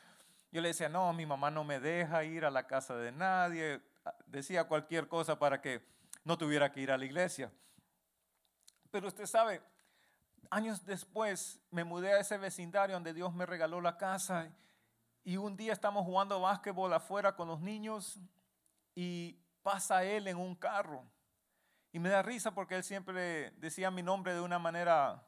Yo 0.50 0.60
le 0.60 0.68
decía, 0.68 0.88
no, 0.88 1.12
mi 1.12 1.24
mamá 1.24 1.50
no 1.50 1.64
me 1.64 1.80
deja 1.80 2.24
ir 2.24 2.44
a 2.44 2.50
la 2.50 2.66
casa 2.66 2.94
de 2.96 3.10
nadie. 3.10 3.80
Decía 4.26 4.64
cualquier 4.64 5.08
cosa 5.08 5.38
para 5.38 5.62
que 5.62 5.82
no 6.24 6.36
tuviera 6.36 6.70
que 6.70 6.80
ir 6.80 6.90
a 6.90 6.98
la 6.98 7.04
iglesia. 7.04 7.50
Pero 8.90 9.08
usted 9.08 9.24
sabe, 9.24 9.62
años 10.50 10.84
después 10.84 11.58
me 11.70 11.84
mudé 11.84 12.12
a 12.12 12.20
ese 12.20 12.36
vecindario 12.36 12.94
donde 12.94 13.14
Dios 13.14 13.32
me 13.32 13.46
regaló 13.46 13.80
la 13.80 13.96
casa 13.96 14.50
y 15.24 15.38
un 15.38 15.56
día 15.56 15.72
estamos 15.72 16.04
jugando 16.04 16.40
básquetbol 16.40 16.92
afuera 16.92 17.34
con 17.34 17.48
los 17.48 17.60
niños 17.60 18.18
y 18.94 19.38
pasa 19.62 20.04
él 20.04 20.28
en 20.28 20.36
un 20.36 20.54
carro. 20.54 21.02
Y 21.92 21.98
me 21.98 22.08
da 22.08 22.22
risa 22.22 22.54
porque 22.54 22.76
él 22.76 22.84
siempre 22.84 23.50
decía 23.58 23.90
mi 23.90 24.02
nombre 24.02 24.32
de 24.32 24.40
una 24.40 24.58
manera 24.58 25.22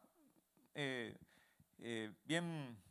eh, 0.74 1.16
eh, 1.79 2.11
bien, 2.24 2.83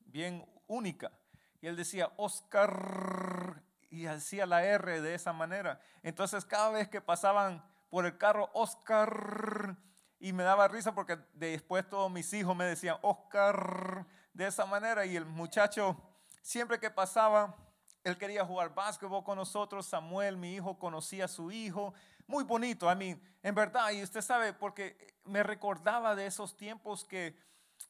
bien 0.00 0.44
única. 0.66 1.12
Y 1.60 1.68
él 1.68 1.76
decía 1.76 2.10
Oscar 2.16 3.62
y 3.88 4.06
hacía 4.06 4.46
la 4.46 4.64
R 4.64 5.00
de 5.00 5.14
esa 5.14 5.32
manera. 5.32 5.80
Entonces 6.02 6.44
cada 6.44 6.70
vez 6.70 6.88
que 6.88 7.00
pasaban 7.00 7.64
por 7.88 8.04
el 8.06 8.18
carro, 8.18 8.50
Oscar, 8.52 9.76
y 10.18 10.32
me 10.32 10.42
daba 10.42 10.68
risa 10.68 10.94
porque 10.94 11.18
después 11.32 11.88
todos 11.88 12.10
mis 12.10 12.32
hijos 12.32 12.54
me 12.54 12.64
decían 12.64 12.96
Oscar 13.02 14.06
de 14.34 14.46
esa 14.46 14.66
manera. 14.66 15.06
Y 15.06 15.16
el 15.16 15.24
muchacho, 15.24 15.96
siempre 16.42 16.78
que 16.78 16.90
pasaba, 16.90 17.56
él 18.04 18.18
quería 18.18 18.44
jugar 18.44 18.74
básquetbol 18.74 19.24
con 19.24 19.36
nosotros. 19.36 19.86
Samuel, 19.86 20.36
mi 20.36 20.54
hijo, 20.54 20.78
conocía 20.78 21.24
a 21.24 21.28
su 21.28 21.50
hijo. 21.50 21.94
Muy 22.30 22.44
bonito, 22.44 22.88
a 22.88 22.94
mí, 22.94 23.20
en 23.42 23.54
verdad. 23.56 23.90
Y 23.90 24.04
usted 24.04 24.20
sabe, 24.20 24.52
porque 24.52 25.16
me 25.24 25.42
recordaba 25.42 26.14
de 26.14 26.26
esos 26.26 26.56
tiempos 26.56 27.04
que, 27.04 27.36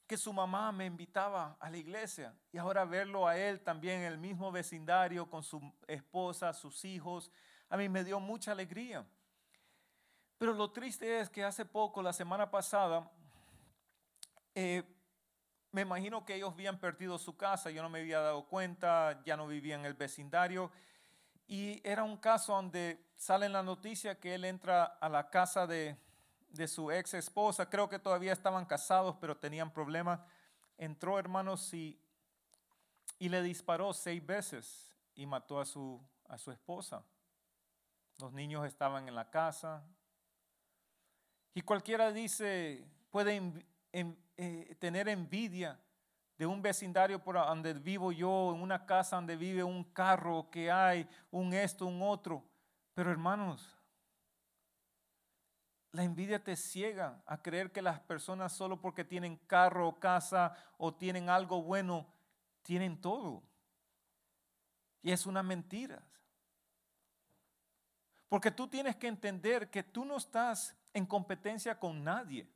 que 0.06 0.16
su 0.16 0.32
mamá 0.32 0.72
me 0.72 0.86
invitaba 0.86 1.58
a 1.60 1.68
la 1.68 1.76
iglesia. 1.76 2.34
Y 2.50 2.56
ahora 2.56 2.86
verlo 2.86 3.28
a 3.28 3.36
él 3.36 3.60
también 3.60 4.00
en 4.00 4.06
el 4.06 4.16
mismo 4.16 4.50
vecindario 4.50 5.28
con 5.28 5.42
su 5.42 5.60
esposa, 5.86 6.54
sus 6.54 6.86
hijos, 6.86 7.30
a 7.68 7.76
mí 7.76 7.90
me 7.90 8.02
dio 8.02 8.18
mucha 8.18 8.52
alegría. 8.52 9.06
Pero 10.38 10.54
lo 10.54 10.70
triste 10.70 11.20
es 11.20 11.28
que 11.28 11.44
hace 11.44 11.66
poco, 11.66 12.00
la 12.00 12.14
semana 12.14 12.50
pasada, 12.50 13.10
eh, 14.54 14.82
me 15.70 15.82
imagino 15.82 16.24
que 16.24 16.36
ellos 16.36 16.54
habían 16.54 16.80
perdido 16.80 17.18
su 17.18 17.36
casa, 17.36 17.70
yo 17.70 17.82
no 17.82 17.90
me 17.90 18.00
había 18.00 18.20
dado 18.20 18.46
cuenta, 18.46 19.22
ya 19.22 19.36
no 19.36 19.46
vivía 19.46 19.74
en 19.74 19.84
el 19.84 19.92
vecindario. 19.92 20.72
Y 21.50 21.80
era 21.82 22.04
un 22.04 22.16
caso 22.16 22.52
donde 22.52 23.04
sale 23.16 23.46
en 23.46 23.52
la 23.52 23.64
noticia 23.64 24.20
que 24.20 24.36
él 24.36 24.44
entra 24.44 24.84
a 24.84 25.08
la 25.08 25.30
casa 25.30 25.66
de, 25.66 25.98
su 26.68 26.92
ex 26.92 27.14
esposa, 27.14 27.68
creo 27.68 27.88
que 27.88 27.98
todavía 27.98 28.32
estaban 28.32 28.64
casados, 28.64 29.16
pero 29.20 29.36
tenían 29.36 29.72
problemas. 29.72 30.20
Entró, 30.78 31.18
hermanos, 31.18 31.74
y, 31.74 32.00
y 33.18 33.28
le 33.28 33.42
disparó 33.42 33.92
seis 33.92 34.24
veces 34.24 34.94
y 35.16 35.26
mató 35.26 35.58
a 35.58 35.66
su, 35.66 36.00
a 36.28 36.38
su 36.38 36.52
esposa. 36.52 37.02
Los 38.18 38.32
niños 38.32 38.64
estaban 38.64 39.08
en 39.08 39.16
la 39.16 39.28
casa. 39.28 39.82
Y 41.52 41.62
cualquiera 41.62 42.12
dice, 42.12 42.86
puede 43.10 43.64
eh, 43.92 44.76
tener 44.78 45.08
envidia 45.08 45.80
de 46.40 46.46
un 46.46 46.62
vecindario 46.62 47.22
por 47.22 47.34
donde 47.34 47.74
vivo 47.74 48.12
yo, 48.12 48.54
en 48.54 48.62
una 48.62 48.86
casa 48.86 49.16
donde 49.16 49.36
vive 49.36 49.62
un 49.62 49.84
carro 49.84 50.48
que 50.50 50.70
hay, 50.70 51.06
un 51.30 51.52
esto, 51.52 51.84
un 51.84 52.00
otro. 52.00 52.42
Pero 52.94 53.10
hermanos, 53.10 53.76
la 55.92 56.02
envidia 56.02 56.42
te 56.42 56.56
ciega 56.56 57.22
a 57.26 57.42
creer 57.42 57.70
que 57.72 57.82
las 57.82 58.00
personas 58.00 58.54
solo 58.54 58.80
porque 58.80 59.04
tienen 59.04 59.36
carro 59.46 59.86
o 59.86 60.00
casa 60.00 60.56
o 60.78 60.94
tienen 60.94 61.28
algo 61.28 61.62
bueno, 61.62 62.06
tienen 62.62 62.98
todo. 62.98 63.42
Y 65.02 65.12
es 65.12 65.26
una 65.26 65.42
mentira. 65.42 66.02
Porque 68.30 68.50
tú 68.50 68.66
tienes 68.66 68.96
que 68.96 69.08
entender 69.08 69.68
que 69.68 69.82
tú 69.82 70.06
no 70.06 70.16
estás 70.16 70.74
en 70.94 71.04
competencia 71.04 71.78
con 71.78 72.02
nadie. 72.02 72.48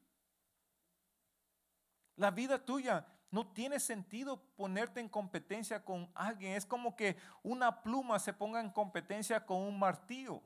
La 2.16 2.30
vida 2.30 2.64
tuya 2.64 3.04
no 3.34 3.48
tiene 3.48 3.80
sentido 3.80 4.40
ponerte 4.54 5.00
en 5.00 5.08
competencia 5.08 5.84
con 5.84 6.08
alguien. 6.14 6.52
Es 6.52 6.64
como 6.64 6.94
que 6.94 7.16
una 7.42 7.82
pluma 7.82 8.20
se 8.20 8.32
ponga 8.32 8.60
en 8.60 8.70
competencia 8.70 9.44
con 9.44 9.60
un 9.60 9.76
martillo. 9.76 10.40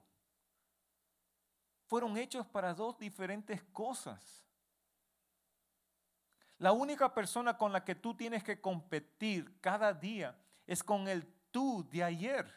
Fueron 1.87 2.17
hechos 2.17 2.47
para 2.47 2.73
dos 2.73 2.99
diferentes 2.99 3.63
cosas. 3.75 4.43
La 6.57 6.73
única 6.73 7.13
persona 7.13 7.59
con 7.59 7.75
la 7.75 7.85
que 7.85 7.95
tú 7.95 8.15
tienes 8.15 8.43
que 8.43 8.59
competir 8.59 9.61
cada 9.61 9.93
día 9.93 10.35
es 10.67 10.83
con 10.83 11.09
el 11.09 11.27
tú 11.51 11.87
de 11.91 12.03
ayer. 12.03 12.51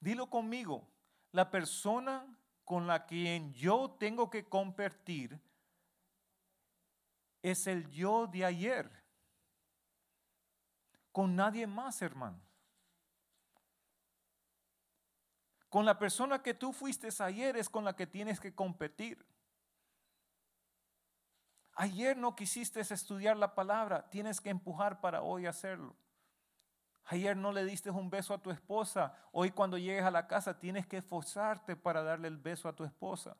Dilo 0.00 0.28
conmigo. 0.28 0.88
La 1.30 1.48
persona 1.52 2.36
con 2.64 2.88
la 2.88 3.06
quien 3.06 3.54
yo 3.54 3.94
tengo 4.00 4.28
que 4.28 4.48
competir 4.48 5.40
es 7.50 7.68
el 7.68 7.88
yo 7.90 8.26
de 8.26 8.44
ayer. 8.44 8.90
Con 11.12 11.36
nadie 11.36 11.66
más, 11.66 12.02
hermano. 12.02 12.40
Con 15.68 15.84
la 15.84 15.96
persona 15.96 16.42
que 16.42 16.54
tú 16.54 16.72
fuiste 16.72 17.08
ayer 17.22 17.56
es 17.56 17.68
con 17.68 17.84
la 17.84 17.94
que 17.94 18.06
tienes 18.06 18.40
que 18.40 18.52
competir. 18.52 19.24
Ayer 21.74 22.16
no 22.16 22.34
quisiste 22.34 22.80
estudiar 22.80 23.36
la 23.36 23.54
palabra, 23.54 24.08
tienes 24.10 24.40
que 24.40 24.50
empujar 24.50 25.00
para 25.00 25.22
hoy 25.22 25.46
hacerlo. 25.46 25.94
Ayer 27.04 27.36
no 27.36 27.52
le 27.52 27.64
diste 27.64 27.90
un 27.90 28.10
beso 28.10 28.34
a 28.34 28.42
tu 28.42 28.50
esposa. 28.50 29.14
Hoy 29.30 29.52
cuando 29.52 29.78
llegues 29.78 30.02
a 30.02 30.10
la 30.10 30.26
casa 30.26 30.58
tienes 30.58 30.86
que 30.86 30.96
esforzarte 30.96 31.76
para 31.76 32.02
darle 32.02 32.26
el 32.26 32.38
beso 32.38 32.68
a 32.68 32.74
tu 32.74 32.82
esposa. 32.82 33.36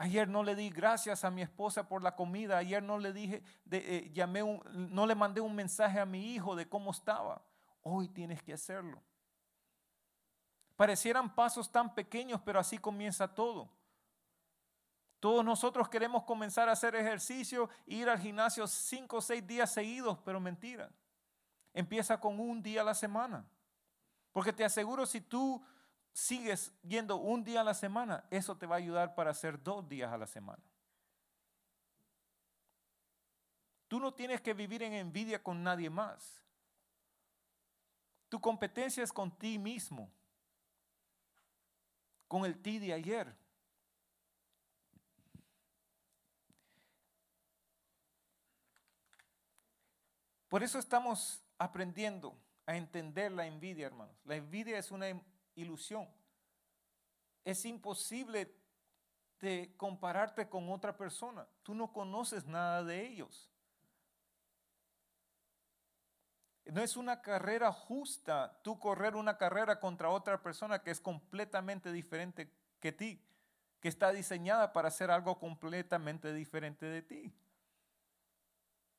Ayer 0.00 0.28
no 0.28 0.44
le 0.44 0.54
di 0.54 0.70
gracias 0.70 1.24
a 1.24 1.30
mi 1.30 1.42
esposa 1.42 1.88
por 1.88 2.04
la 2.04 2.14
comida. 2.14 2.56
Ayer 2.56 2.80
no 2.80 2.98
le 2.98 3.12
dije, 3.12 3.42
eh, 3.68 4.10
llamé 4.14 4.42
no 4.72 5.06
le 5.06 5.14
mandé 5.16 5.40
un 5.40 5.54
mensaje 5.54 5.98
a 5.98 6.06
mi 6.06 6.34
hijo 6.34 6.54
de 6.54 6.68
cómo 6.68 6.92
estaba. 6.92 7.42
Hoy 7.82 8.08
tienes 8.08 8.40
que 8.40 8.52
hacerlo. 8.52 9.02
Parecieran 10.76 11.34
pasos 11.34 11.72
tan 11.72 11.92
pequeños, 11.92 12.40
pero 12.44 12.60
así 12.60 12.78
comienza 12.78 13.34
todo. 13.34 13.68
Todos 15.18 15.44
nosotros 15.44 15.88
queremos 15.88 16.22
comenzar 16.22 16.68
a 16.68 16.72
hacer 16.72 16.94
ejercicio, 16.94 17.68
ir 17.84 18.08
al 18.08 18.20
gimnasio 18.20 18.68
cinco 18.68 19.16
o 19.16 19.20
seis 19.20 19.44
días 19.44 19.72
seguidos, 19.72 20.16
pero 20.24 20.38
mentira. 20.38 20.92
Empieza 21.74 22.20
con 22.20 22.38
un 22.38 22.62
día 22.62 22.82
a 22.82 22.84
la 22.84 22.94
semana. 22.94 23.44
Porque 24.30 24.52
te 24.52 24.64
aseguro, 24.64 25.06
si 25.06 25.20
tú 25.20 25.60
sigues 26.18 26.72
yendo 26.82 27.16
un 27.16 27.44
día 27.44 27.60
a 27.60 27.64
la 27.64 27.74
semana, 27.74 28.24
eso 28.28 28.56
te 28.56 28.66
va 28.66 28.74
a 28.74 28.78
ayudar 28.78 29.14
para 29.14 29.30
hacer 29.30 29.62
dos 29.62 29.88
días 29.88 30.12
a 30.12 30.18
la 30.18 30.26
semana. 30.26 30.62
Tú 33.86 34.00
no 34.00 34.12
tienes 34.12 34.40
que 34.40 34.52
vivir 34.52 34.82
en 34.82 34.94
envidia 34.94 35.40
con 35.40 35.62
nadie 35.62 35.88
más. 35.88 36.42
Tu 38.28 38.40
competencia 38.40 39.04
es 39.04 39.12
con 39.12 39.30
ti 39.30 39.58
mismo, 39.58 40.10
con 42.26 42.44
el 42.44 42.60
ti 42.60 42.80
de 42.80 42.92
ayer. 42.92 43.34
Por 50.48 50.64
eso 50.64 50.80
estamos 50.80 51.44
aprendiendo 51.58 52.36
a 52.66 52.76
entender 52.76 53.30
la 53.30 53.46
envidia, 53.46 53.86
hermanos. 53.86 54.16
La 54.24 54.34
envidia 54.34 54.78
es 54.78 54.90
una 54.90 55.08
ilusión. 55.58 56.08
Es 57.44 57.64
imposible 57.64 58.54
de 59.40 59.74
compararte 59.76 60.48
con 60.48 60.68
otra 60.70 60.96
persona. 60.96 61.46
Tú 61.62 61.74
no 61.74 61.92
conoces 61.92 62.46
nada 62.46 62.84
de 62.84 63.06
ellos. 63.06 63.50
No 66.66 66.82
es 66.82 66.96
una 66.96 67.22
carrera 67.22 67.72
justa 67.72 68.60
tú 68.62 68.78
correr 68.78 69.16
una 69.16 69.38
carrera 69.38 69.80
contra 69.80 70.10
otra 70.10 70.42
persona 70.42 70.82
que 70.82 70.90
es 70.90 71.00
completamente 71.00 71.92
diferente 71.92 72.52
que 72.78 72.92
ti, 72.92 73.24
que 73.80 73.88
está 73.88 74.12
diseñada 74.12 74.72
para 74.72 74.88
hacer 74.88 75.10
algo 75.10 75.38
completamente 75.38 76.32
diferente 76.34 76.84
de 76.84 77.02
ti. 77.02 77.32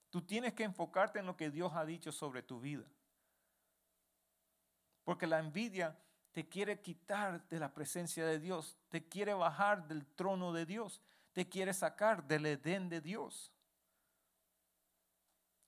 Tú 0.10 0.24
tienes 0.24 0.54
que 0.54 0.63
enfocarte 0.63 1.19
en 1.19 1.28
lo 1.28 1.38
que 1.38 1.52
Dios 1.52 1.72
ha 1.76 1.86
dicho 1.86 2.12
sobre 2.12 2.41
tu 2.41 2.60
vida. 2.60 2.86
Porque 5.04 5.28
la 5.28 5.39
envidia 5.39 5.95
te 6.32 6.48
quiere 6.48 6.82
quitar 6.82 7.48
de 7.50 7.60
la 7.60 7.74
presencia 7.74 8.26
de 8.26 8.39
Dios, 8.39 8.78
te 8.89 9.08
quiere 9.08 9.34
bajar 9.34 9.88
del 9.88 10.06
trono 10.06 10.54
de 10.54 10.65
Dios, 10.65 11.02
te 11.34 11.48
quiere 11.48 11.74
sacar 11.74 12.28
del 12.28 12.46
Edén 12.46 12.89
de 12.89 13.02
Dios. 13.02 13.52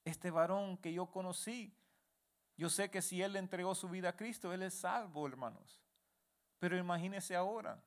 Este 0.04 0.32
varón 0.32 0.78
que 0.78 0.94
yo 0.94 1.08
conocí, 1.08 1.74
yo 2.58 2.70
sé 2.70 2.90
que 2.92 3.02
si 3.02 3.22
él 3.22 3.36
entregó 3.36 3.74
su 3.76 3.90
vida 3.90 4.10
a 4.10 4.16
Cristo, 4.16 4.54
él 4.54 4.62
es 4.64 4.76
salvo, 4.76 5.28
hermanos. 5.28 5.82
Pero 6.60 6.78
imagínese 6.78 7.36
ahora, 7.36 7.84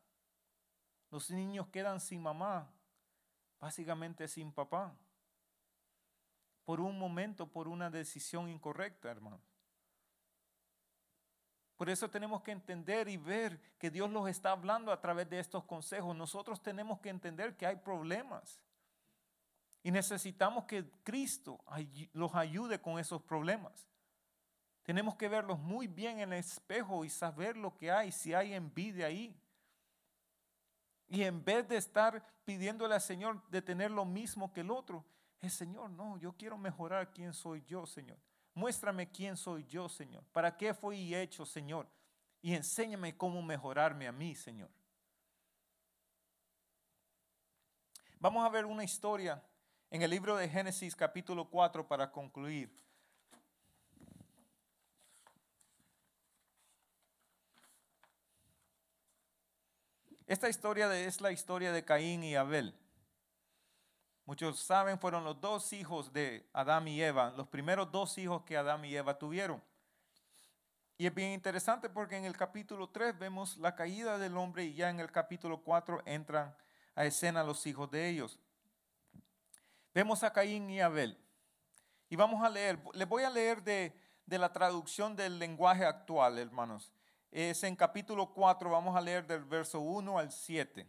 los 1.11 1.31
niños 1.31 1.69
quedan 1.69 2.01
sin 2.01 2.21
mamá, 2.21 2.73
básicamente 3.61 4.27
sin 4.27 4.53
papá, 4.53 4.97
por 6.65 6.81
un 6.81 6.99
momento, 6.99 7.47
por 7.47 7.69
una 7.69 7.91
decisión 7.91 8.49
incorrecta, 8.49 9.11
hermanos. 9.11 9.54
Por 11.85 11.91
eso 11.91 12.09
tenemos 12.09 12.41
que 12.41 12.51
entender 12.51 13.11
y 13.11 13.19
ver 13.19 13.61
que 13.77 13.91
Dios 13.91 14.09
los 14.09 14.27
está 14.27 14.53
hablando 14.53 14.91
a 14.91 15.03
través 15.03 15.29
de 15.29 15.39
estos 15.39 15.65
consejos. 15.65 16.17
Nosotros 16.17 16.63
tenemos 16.63 16.99
que 16.99 17.11
entender 17.11 17.59
que 17.59 17.67
hay 17.67 17.77
problemas. 17.77 18.59
Y 19.83 19.91
necesitamos 19.91 20.65
que 20.65 20.91
Cristo 21.03 21.63
los 22.15 22.35
ayude 22.35 22.81
con 22.81 22.99
esos 22.99 23.21
problemas. 23.21 23.87
Tenemos 24.83 25.15
que 25.17 25.29
verlos 25.29 25.59
muy 25.59 25.87
bien 25.87 26.21
en 26.21 26.33
el 26.33 26.39
espejo 26.39 27.05
y 27.05 27.11
saber 27.11 27.55
lo 27.55 27.77
que 27.77 27.91
hay, 27.91 28.13
si 28.13 28.33
hay 28.33 28.55
envidia 28.55 29.09
ahí. 29.09 29.39
Y 31.07 31.23
en 31.23 31.45
vez 31.45 31.69
de 31.69 31.77
estar 31.77 32.25
pidiéndole 32.47 32.95
al 32.95 33.03
Señor 33.03 33.47
de 33.51 33.61
tener 33.61 33.91
lo 33.91 34.07
mismo 34.07 34.55
que 34.55 34.63
el 34.63 34.71
otro, 34.71 35.05
el 35.43 35.51
Señor, 35.51 35.91
no, 35.91 36.17
yo 36.17 36.33
quiero 36.33 36.57
mejorar 36.57 37.13
quién 37.13 37.35
soy 37.35 37.63
yo, 37.67 37.85
Señor. 37.85 38.17
Muéstrame 38.55 39.11
quién 39.11 39.37
soy 39.37 39.65
yo, 39.65 39.89
Señor. 39.89 40.25
¿Para 40.33 40.57
qué 40.57 40.73
fui 40.73 41.15
hecho, 41.15 41.45
Señor? 41.45 41.89
Y 42.41 42.55
enséñame 42.55 43.17
cómo 43.17 43.43
mejorarme 43.43 44.07
a 44.07 44.13
mí, 44.13 44.35
Señor. 44.35 44.71
Vamos 48.21 48.47
a 48.47 48.49
ver 48.49 48.65
una 48.65 48.85
historia 48.85 49.43
en 49.91 50.03
el 50.03 50.11
libro 50.11 50.37
de 50.37 50.49
Génesis 50.49 50.95
capítulo 50.95 51.51
4 51.51 51.87
para 51.87 52.11
concluir. 52.11 52.73
Esta 60.27 60.49
historia 60.49 60.95
es 60.97 61.21
la 61.21 61.33
historia 61.33 61.71
de 61.71 61.85
Caín 61.85 62.25
y 62.25 62.35
Abel. 62.35 62.75
Muchos 64.27 64.59
saben, 64.59 64.99
fueron 64.99 65.23
los 65.23 65.39
dos 65.39 65.73
hijos 65.75 66.11
de 66.13 66.49
Adán 66.55 66.89
y 66.89 67.03
Eva, 67.03 67.35
los 67.37 67.47
primeros 67.49 67.93
dos 67.93 68.17
hijos 68.17 68.43
que 68.45 68.57
Adán 68.57 68.83
y 68.85 68.97
Eva 68.97 69.19
tuvieron. 69.19 69.63
Y 70.97 71.07
es 71.07 71.15
bien 71.15 71.33
interesante 71.33 71.91
porque 71.91 72.17
en 72.17 72.25
el 72.25 72.35
capítulo 72.35 72.89
3 72.89 73.19
vemos 73.19 73.59
la 73.59 73.75
caída 73.75 74.17
del 74.17 74.37
hombre 74.39 74.65
y 74.65 74.75
ya 74.75 74.89
en 74.89 75.01
el 75.01 75.11
capítulo 75.11 75.63
4 75.63 76.03
entran 76.07 76.57
a 76.95 77.05
escena 77.05 77.45
los 77.45 77.67
hijos 77.67 77.91
de 77.91 78.09
ellos. 78.09 78.39
Vemos 79.93 80.23
a 80.23 80.33
Caín 80.33 80.71
y 80.71 80.81
Abel. 80.81 81.19
Y 82.09 82.17
vamos 82.17 82.43
a 82.43 82.49
leer, 82.49 82.79
les 82.95 83.09
voy 83.09 83.25
a 83.25 83.31
leer 83.31 83.63
de, 83.63 83.93
de 84.25 84.39
la 84.39 84.53
traducción 84.53 85.17
del 85.17 85.39
lenguaje 85.39 85.85
actual, 85.85 86.39
hermanos. 86.39 86.93
Es 87.31 87.63
en 87.65 87.77
capítulo 87.77 88.33
4, 88.33 88.71
vamos 88.71 88.97
a 88.97 89.01
leer 89.01 89.27
del 89.27 89.45
verso 89.45 89.81
1 89.81 90.19
al 90.19 90.33
7. 90.33 90.89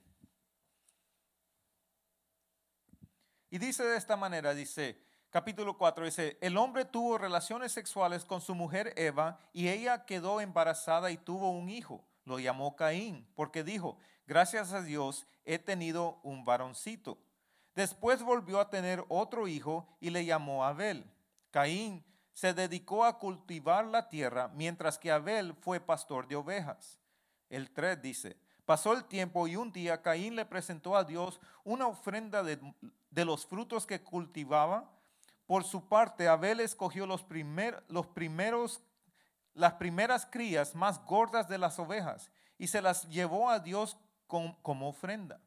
Y 3.49 3.57
dice 3.57 3.83
de 3.83 3.97
esta 3.97 4.17
manera, 4.17 4.53
dice, 4.53 5.01
capítulo 5.29 5.77
4, 5.77 6.05
dice, 6.05 6.37
el 6.41 6.57
hombre 6.57 6.85
tuvo 6.85 7.17
relaciones 7.17 7.71
sexuales 7.71 8.25
con 8.25 8.41
su 8.41 8.55
mujer 8.55 8.93
Eva 8.95 9.39
y 9.53 9.69
ella 9.69 10.05
quedó 10.05 10.41
embarazada 10.41 11.11
y 11.11 11.17
tuvo 11.17 11.51
un 11.51 11.69
hijo. 11.69 12.03
Lo 12.25 12.39
llamó 12.39 12.75
Caín 12.75 13.27
porque 13.35 13.63
dijo, 13.63 13.97
gracias 14.25 14.73
a 14.73 14.81
Dios 14.81 15.27
he 15.45 15.59
tenido 15.59 16.19
un 16.23 16.43
varoncito. 16.43 17.19
Después 17.75 18.23
volvió 18.23 18.59
a 18.59 18.69
tener 18.69 19.03
otro 19.09 19.47
hijo 19.47 19.87
y 19.99 20.09
le 20.09 20.25
llamó 20.25 20.63
Abel. 20.63 21.05
Caín 21.51 22.03
se 22.33 22.53
dedicó 22.53 23.05
a 23.05 23.19
cultivar 23.19 23.85
la 23.85 24.09
tierra 24.09 24.49
mientras 24.55 24.97
que 24.97 25.11
Abel 25.11 25.53
fue 25.53 25.79
pastor 25.79 26.27
de 26.27 26.35
ovejas. 26.35 26.99
El 27.49 27.71
3 27.71 28.01
dice, 28.01 28.37
pasó 28.65 28.93
el 28.93 29.05
tiempo 29.05 29.47
y 29.47 29.55
un 29.55 29.71
día 29.71 30.01
Caín 30.01 30.35
le 30.35 30.45
presentó 30.45 30.97
a 30.97 31.03
Dios 31.03 31.39
una 31.63 31.87
ofrenda 31.87 32.43
de, 32.43 32.59
de 33.15 33.25
los 33.25 33.47
frutos 33.47 33.87
que 33.87 34.03
cultivaba. 34.03 34.91
Por 35.47 35.63
su 35.63 35.87
parte, 35.87 36.27
Abel 36.27 36.59
escogió 36.59 37.07
los, 37.07 37.23
primeros, 37.23 38.81
las 39.53 39.73
primeras 39.73 40.25
crías 40.25 40.75
más 40.75 41.03
gordas 41.05 41.47
de 41.47 41.57
las 41.57 41.79
ovejas 41.79 42.29
y 42.57 42.67
se 42.67 42.81
las 42.81 43.07
llevó 43.09 43.49
a 43.49 43.59
Dios 43.59 43.97
como 44.27 44.89
ofrenda. 44.89 45.39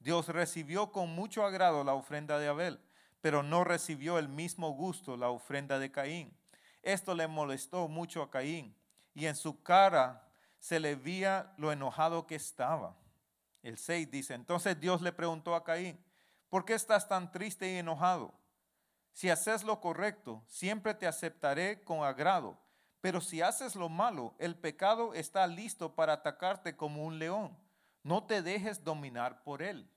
Dios 0.00 0.28
recibió 0.28 0.90
con 0.90 1.14
mucho 1.14 1.44
agrado 1.44 1.84
la 1.84 1.94
ofrenda 1.94 2.40
de 2.40 2.48
Abel, 2.48 2.80
pero 3.20 3.44
no 3.44 3.62
recibió 3.62 4.18
el 4.18 4.28
mismo 4.28 4.70
gusto 4.72 5.16
la 5.16 5.30
ofrenda 5.30 5.78
de 5.78 5.92
Caín. 5.92 6.36
Esto 6.82 7.14
le 7.14 7.28
molestó 7.28 7.86
mucho 7.86 8.20
a 8.22 8.30
Caín 8.30 8.74
y 9.14 9.26
en 9.26 9.36
su 9.36 9.62
cara 9.62 10.28
se 10.58 10.80
le 10.80 10.96
veía 10.96 11.54
lo 11.56 11.70
enojado 11.70 12.26
que 12.26 12.34
estaba. 12.34 12.96
El 13.62 13.78
6 13.78 14.10
dice, 14.10 14.34
entonces 14.34 14.80
Dios 14.80 15.02
le 15.02 15.12
preguntó 15.12 15.54
a 15.54 15.62
Caín, 15.62 16.02
¿Por 16.52 16.66
qué 16.66 16.74
estás 16.74 17.08
tan 17.08 17.32
triste 17.32 17.66
y 17.72 17.78
enojado? 17.78 18.34
Si 19.14 19.30
haces 19.30 19.64
lo 19.64 19.80
correcto, 19.80 20.44
siempre 20.46 20.92
te 20.92 21.06
aceptaré 21.06 21.82
con 21.82 22.04
agrado. 22.04 22.58
Pero 23.00 23.22
si 23.22 23.40
haces 23.40 23.74
lo 23.74 23.88
malo, 23.88 24.34
el 24.38 24.54
pecado 24.54 25.14
está 25.14 25.46
listo 25.46 25.94
para 25.94 26.12
atacarte 26.12 26.76
como 26.76 27.06
un 27.06 27.18
león. 27.18 27.56
No 28.02 28.24
te 28.24 28.42
dejes 28.42 28.84
dominar 28.84 29.42
por 29.44 29.62
él. 29.62 29.88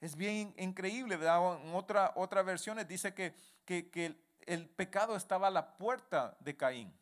Es 0.00 0.16
bien 0.16 0.52
increíble, 0.58 1.16
¿verdad? 1.16 1.60
En 1.64 1.76
otra, 1.76 2.12
otra 2.16 2.42
versión 2.42 2.84
dice 2.88 3.14
que, 3.14 3.32
que 3.64 4.20
el 4.46 4.68
pecado 4.68 5.14
estaba 5.14 5.46
a 5.46 5.52
la 5.52 5.78
puerta 5.78 6.36
de 6.40 6.56
Caín. 6.56 6.92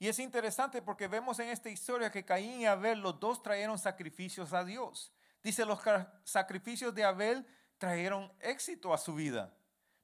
Y 0.00 0.08
es 0.08 0.18
interesante 0.18 0.82
porque 0.82 1.06
vemos 1.06 1.38
en 1.38 1.46
esta 1.46 1.70
historia 1.70 2.10
que 2.10 2.24
Caín 2.24 2.62
y 2.62 2.66
Abel, 2.66 2.98
los 2.98 3.20
dos 3.20 3.40
trajeron 3.40 3.78
sacrificios 3.78 4.52
a 4.52 4.64
Dios. 4.64 5.12
Dice, 5.46 5.64
los 5.64 5.78
sacrificios 6.24 6.92
de 6.92 7.04
Abel 7.04 7.46
trajeron 7.78 8.32
éxito 8.40 8.92
a 8.92 8.98
su 8.98 9.14
vida, 9.14 9.54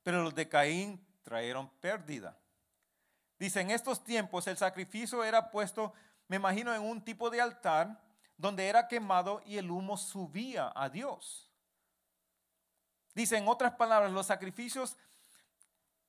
pero 0.05 0.23
los 0.23 0.37
de 0.37 0.49
Caín 0.49 1.05
trajeron 1.21 1.69
pérdida. 1.81 2.39
Dice, 3.41 3.61
en 3.61 3.73
estos 3.73 4.05
tiempos 4.05 4.47
el 4.47 4.57
sacrificio 4.57 5.25
era 5.25 5.51
puesto, 5.51 5.95
me 6.29 6.37
imagino, 6.37 6.73
en 6.73 6.83
un 6.83 7.05
tipo 7.05 7.29
de 7.29 7.41
altar 7.41 8.01
donde 8.37 8.69
era 8.69 8.87
quemado 8.87 9.43
y 9.45 9.57
el 9.59 9.69
humo 9.69 9.97
subía 9.97 10.73
a 10.77 10.89
Dios. 10.89 11.51
Dice, 13.13 13.37
en 13.37 13.49
otras 13.49 13.73
palabras, 13.73 14.13
los 14.13 14.27
sacrificios 14.27 14.97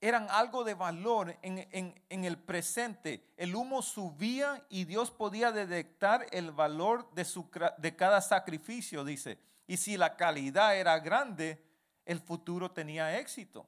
eran 0.04 0.28
algo 0.30 0.66
de 0.66 0.74
valor 0.74 1.38
en, 1.42 1.96
el 2.10 2.38
presente. 2.38 3.26
El 3.38 3.56
humo 3.56 3.82
subía 3.82 4.62
y 4.68 4.84
Dios 4.84 5.12
podía 5.12 5.54
detectar 5.54 6.28
el 6.32 6.52
valor 6.52 7.10
de, 7.14 7.24
su, 7.24 7.50
de 7.78 7.96
cada 7.96 8.20
sacrificio, 8.20 9.06
dice. 9.06 9.40
Y 9.66 9.78
si 9.78 9.96
la 9.96 10.18
calidad 10.18 10.76
era 10.76 11.00
grande, 11.00 11.64
el 12.04 12.20
futuro 12.20 12.70
tenía 12.70 13.18
éxito. 13.18 13.66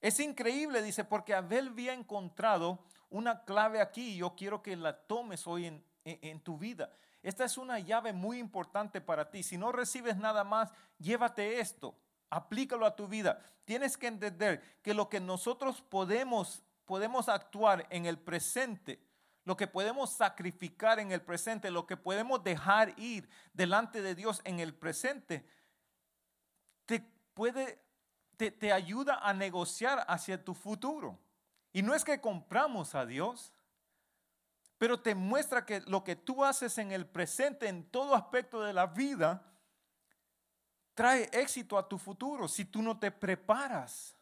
Es 0.00 0.18
increíble, 0.18 0.80
dice, 0.80 1.04
porque 1.04 1.34
Abel 1.34 1.68
había 1.68 1.92
encontrado 1.92 2.82
una 3.10 3.44
clave 3.44 3.82
aquí 3.82 4.16
yo 4.16 4.34
quiero 4.34 4.62
que 4.62 4.74
la 4.76 4.96
tomes 4.96 5.46
hoy 5.46 5.66
en, 5.66 5.84
en 6.04 6.40
tu 6.40 6.56
vida. 6.56 6.90
Esta 7.22 7.44
es 7.44 7.58
una 7.58 7.78
llave 7.80 8.14
muy 8.14 8.38
importante 8.38 9.02
para 9.02 9.30
ti. 9.30 9.42
Si 9.42 9.58
no 9.58 9.72
recibes 9.72 10.16
nada 10.16 10.42
más, 10.42 10.72
llévate 10.98 11.60
esto, 11.60 11.94
aplícalo 12.32 12.86
a 12.86 12.96
tu 12.96 13.06
vida. 13.06 13.38
Tienes 13.66 13.96
que 13.96 14.06
entender 14.06 14.80
que 14.82 14.94
lo 14.94 15.08
que 15.08 15.20
nosotros 15.20 15.82
podemos, 15.82 16.62
podemos 16.86 17.28
actuar 17.28 17.86
en 17.90 18.06
el 18.06 18.18
presente, 18.18 19.00
lo 19.44 19.56
que 19.56 19.66
podemos 19.66 20.10
sacrificar 20.10 20.98
en 20.98 21.12
el 21.12 21.20
presente, 21.20 21.70
lo 21.70 21.86
que 21.86 21.96
podemos 21.96 22.42
dejar 22.42 22.98
ir 22.98 23.28
delante 23.52 24.00
de 24.00 24.14
Dios 24.14 24.40
en 24.44 24.60
el 24.60 24.74
presente, 24.74 25.44
te 26.86 27.00
puede, 27.34 27.78
te, 28.38 28.50
te 28.50 28.72
ayuda 28.72 29.18
a 29.18 29.34
negociar 29.34 30.04
hacia 30.08 30.42
tu 30.42 30.54
futuro. 30.54 31.18
Y 31.70 31.82
no 31.82 31.94
es 31.94 32.02
que 32.02 32.20
compramos 32.20 32.94
a 32.94 33.04
Dios, 33.04 33.52
pero 34.78 35.00
te 35.00 35.14
muestra 35.14 35.66
que 35.66 35.80
lo 35.82 36.02
que 36.02 36.16
tú 36.16 36.44
haces 36.44 36.78
en 36.78 36.92
el 36.92 37.06
presente, 37.06 37.68
en 37.68 37.84
todo 37.84 38.14
aspecto 38.14 38.62
de 38.62 38.72
la 38.72 38.86
vida, 38.86 39.51
trae 40.94 41.28
éxito 41.32 41.78
a 41.78 41.88
tu 41.88 41.98
futuro. 41.98 42.48
Si 42.48 42.64
tú 42.64 42.82
no 42.82 42.98
te 42.98 43.10
preparas, 43.10 44.16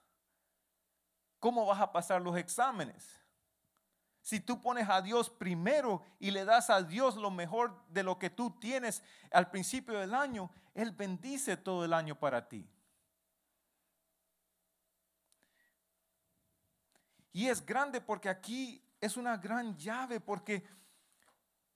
¿cómo 1.39 1.67
vas 1.67 1.81
a 1.81 1.91
pasar 1.93 2.21
los 2.21 2.37
exámenes? 2.37 3.21
Si 4.23 4.39
tú 4.39 4.61
pones 4.61 4.89
a 4.89 5.01
Dios 5.01 5.31
primero 5.31 6.03
y 6.19 6.31
le 6.31 6.45
das 6.45 6.71
a 6.71 6.83
Dios 6.83 7.17
lo 7.17 7.31
mejor 7.31 7.85
de 7.89 8.03
lo 8.03 8.19
que 8.19 8.31
tú 8.31 8.59
tienes 8.61 9.03
al 9.33 9.51
principio 9.51 9.99
del 9.99 10.15
año, 10.15 10.51
Él 10.75 10.93
bendice 10.93 11.57
todo 11.57 11.85
el 11.85 11.93
año 11.93 12.15
para 12.19 12.49
ti. 12.49 12.69
Y 17.33 17.49
es 17.49 17.65
grande 17.65 18.01
porque 18.01 18.29
aquí 18.29 18.85
es 19.01 19.17
una 19.17 19.37
gran 19.37 19.77
llave 19.77 20.21
porque 20.21 20.65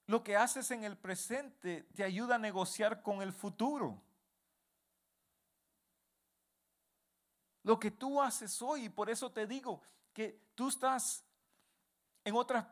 lo 0.05 0.23
que 0.23 0.35
haces 0.35 0.69
en 0.71 0.83
el 0.83 0.97
presente 0.97 1.83
te 1.95 2.03
ayuda 2.03 2.35
a 2.35 2.39
negociar 2.39 3.01
con 3.01 3.21
el 3.21 3.33
futuro. 3.33 4.04
Lo 7.65 7.79
que 7.79 7.89
tú 7.89 8.21
haces 8.21 8.61
hoy, 8.61 8.85
y 8.85 8.89
por 8.89 9.09
eso 9.09 9.31
te 9.31 9.47
digo 9.47 9.81
que 10.13 10.39
tú 10.53 10.69
estás, 10.69 11.25
en 12.23 12.35
otras 12.35 12.65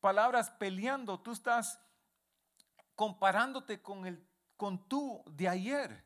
palabras, 0.00 0.50
peleando, 0.50 1.18
tú 1.18 1.32
estás 1.32 1.80
comparándote 2.94 3.80
con 3.80 4.06
el 4.06 4.28
con 4.58 4.86
tú 4.86 5.22
de 5.30 5.48
ayer. 5.48 6.04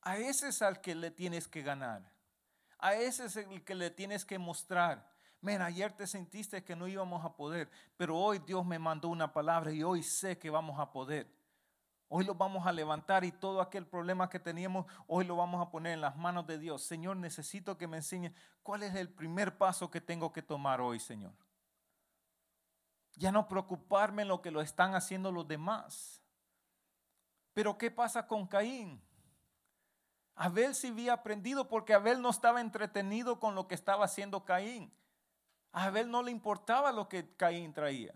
A 0.00 0.16
ese 0.16 0.48
es 0.48 0.60
al 0.60 0.80
que 0.80 0.96
le 0.96 1.12
tienes 1.12 1.46
que 1.46 1.62
ganar. 1.62 2.10
A 2.78 2.94
ese 2.94 3.26
es 3.26 3.36
el 3.36 3.62
que 3.62 3.76
le 3.76 3.90
tienes 3.90 4.24
que 4.24 4.38
mostrar. 4.38 5.08
Men, 5.40 5.62
ayer 5.62 5.92
te 5.92 6.08
sentiste 6.08 6.64
que 6.64 6.74
no 6.74 6.88
íbamos 6.88 7.24
a 7.24 7.36
poder, 7.36 7.70
pero 7.96 8.18
hoy 8.18 8.40
Dios 8.40 8.66
me 8.66 8.78
mandó 8.78 9.08
una 9.08 9.32
palabra 9.32 9.70
y 9.70 9.84
hoy 9.84 10.02
sé 10.02 10.36
que 10.38 10.50
vamos 10.50 10.80
a 10.80 10.90
poder. 10.90 11.30
Hoy 12.14 12.26
lo 12.26 12.34
vamos 12.34 12.66
a 12.66 12.72
levantar 12.72 13.24
y 13.24 13.32
todo 13.32 13.62
aquel 13.62 13.86
problema 13.86 14.28
que 14.28 14.38
teníamos, 14.38 14.84
hoy 15.06 15.24
lo 15.24 15.34
vamos 15.34 15.66
a 15.66 15.70
poner 15.70 15.94
en 15.94 16.02
las 16.02 16.14
manos 16.14 16.46
de 16.46 16.58
Dios. 16.58 16.82
Señor, 16.82 17.16
necesito 17.16 17.78
que 17.78 17.88
me 17.88 17.96
enseñe 17.96 18.34
cuál 18.62 18.82
es 18.82 18.94
el 18.94 19.08
primer 19.08 19.56
paso 19.56 19.90
que 19.90 20.02
tengo 20.02 20.30
que 20.30 20.42
tomar 20.42 20.82
hoy, 20.82 21.00
Señor. 21.00 21.32
Ya 23.14 23.32
no 23.32 23.48
preocuparme 23.48 24.22
en 24.22 24.28
lo 24.28 24.42
que 24.42 24.50
lo 24.50 24.60
están 24.60 24.94
haciendo 24.94 25.32
los 25.32 25.48
demás. 25.48 26.22
Pero 27.54 27.78
¿qué 27.78 27.90
pasa 27.90 28.26
con 28.26 28.46
Caín? 28.46 29.00
Abel 30.34 30.74
sí 30.74 30.88
había 30.88 31.14
aprendido 31.14 31.66
porque 31.66 31.94
Abel 31.94 32.20
no 32.20 32.28
estaba 32.28 32.60
entretenido 32.60 33.40
con 33.40 33.54
lo 33.54 33.66
que 33.68 33.74
estaba 33.74 34.04
haciendo 34.04 34.44
Caín. 34.44 34.92
A 35.72 35.84
Abel 35.84 36.10
no 36.10 36.22
le 36.22 36.30
importaba 36.30 36.92
lo 36.92 37.08
que 37.08 37.34
Caín 37.36 37.72
traía. 37.72 38.14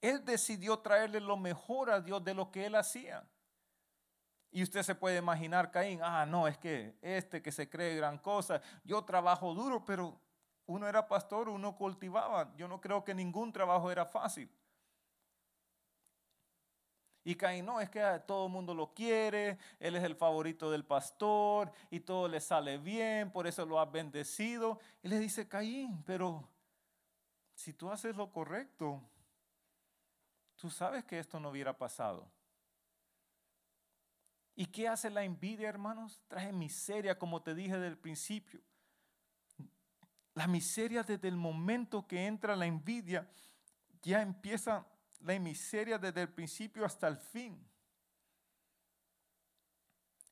Él 0.00 0.24
decidió 0.24 0.78
traerle 0.78 1.20
lo 1.20 1.36
mejor 1.36 1.90
a 1.90 2.00
Dios 2.00 2.22
de 2.24 2.34
lo 2.34 2.50
que 2.50 2.66
él 2.66 2.74
hacía. 2.74 3.26
Y 4.50 4.62
usted 4.62 4.82
se 4.82 4.94
puede 4.94 5.18
imaginar, 5.18 5.70
Caín, 5.70 6.00
ah, 6.02 6.24
no, 6.24 6.48
es 6.48 6.56
que 6.56 6.96
este 7.02 7.42
que 7.42 7.52
se 7.52 7.68
cree 7.68 7.96
gran 7.96 8.18
cosa, 8.18 8.62
yo 8.84 9.04
trabajo 9.04 9.52
duro, 9.54 9.84
pero 9.84 10.18
uno 10.66 10.88
era 10.88 11.06
pastor, 11.06 11.48
uno 11.48 11.76
cultivaba. 11.76 12.54
Yo 12.56 12.66
no 12.68 12.80
creo 12.80 13.04
que 13.04 13.14
ningún 13.14 13.52
trabajo 13.52 13.90
era 13.90 14.06
fácil. 14.06 14.50
Y 17.22 17.34
Caín, 17.34 17.66
no, 17.66 17.80
es 17.80 17.90
que 17.90 18.00
todo 18.24 18.46
el 18.46 18.52
mundo 18.52 18.72
lo 18.72 18.94
quiere, 18.94 19.58
él 19.80 19.96
es 19.96 20.04
el 20.04 20.14
favorito 20.14 20.70
del 20.70 20.84
pastor 20.84 21.72
y 21.90 21.98
todo 21.98 22.28
le 22.28 22.40
sale 22.40 22.78
bien, 22.78 23.32
por 23.32 23.48
eso 23.48 23.66
lo 23.66 23.80
ha 23.80 23.84
bendecido. 23.84 24.78
Y 25.02 25.08
le 25.08 25.18
dice, 25.18 25.48
Caín, 25.48 26.04
pero 26.04 26.48
si 27.52 27.72
tú 27.72 27.90
haces 27.90 28.14
lo 28.14 28.30
correcto, 28.30 29.02
tú 30.56 30.70
sabes 30.70 31.04
que 31.04 31.18
esto 31.18 31.38
no 31.38 31.50
hubiera 31.50 31.76
pasado. 31.76 32.30
¿Y 34.54 34.66
qué 34.66 34.88
hace 34.88 35.10
la 35.10 35.22
envidia, 35.22 35.68
hermanos? 35.68 36.22
Trae 36.28 36.52
miseria, 36.52 37.18
como 37.18 37.42
te 37.42 37.54
dije 37.54 37.78
del 37.78 37.98
principio. 37.98 38.60
La 40.32 40.46
miseria 40.46 41.02
desde 41.02 41.28
el 41.28 41.36
momento 41.36 42.06
que 42.06 42.26
entra 42.26 42.56
la 42.56 42.66
envidia 42.66 43.30
ya 44.02 44.22
empieza 44.22 44.86
la 45.20 45.38
miseria 45.38 45.98
desde 45.98 46.22
el 46.22 46.28
principio 46.28 46.84
hasta 46.84 47.08
el 47.08 47.16
fin. 47.16 47.66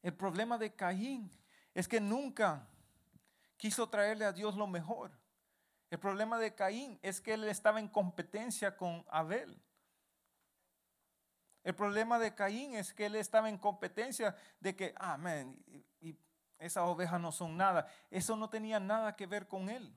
El 0.02 0.14
problema 0.14 0.58
de 0.58 0.74
Caín 0.74 1.30
es 1.74 1.88
que 1.88 2.00
nunca 2.00 2.68
quiso 3.56 3.88
traerle 3.88 4.24
a 4.24 4.32
Dios 4.32 4.56
lo 4.56 4.66
mejor. 4.66 5.10
El 5.90 5.98
problema 5.98 6.38
de 6.38 6.54
Caín 6.54 6.98
es 7.02 7.20
que 7.20 7.34
él 7.34 7.44
estaba 7.44 7.80
en 7.80 7.88
competencia 7.88 8.76
con 8.76 9.04
Abel. 9.08 9.60
El 11.64 11.74
problema 11.74 12.18
de 12.18 12.34
Caín 12.34 12.74
es 12.74 12.92
que 12.92 13.06
él 13.06 13.16
estaba 13.16 13.48
en 13.48 13.56
competencia 13.56 14.36
de 14.60 14.76
que, 14.76 14.94
ah, 14.98 15.18
y 16.00 16.14
esas 16.58 16.84
ovejas 16.84 17.18
no 17.18 17.32
son 17.32 17.56
nada. 17.56 17.88
Eso 18.10 18.36
no 18.36 18.50
tenía 18.50 18.78
nada 18.78 19.16
que 19.16 19.26
ver 19.26 19.48
con 19.48 19.70
él. 19.70 19.92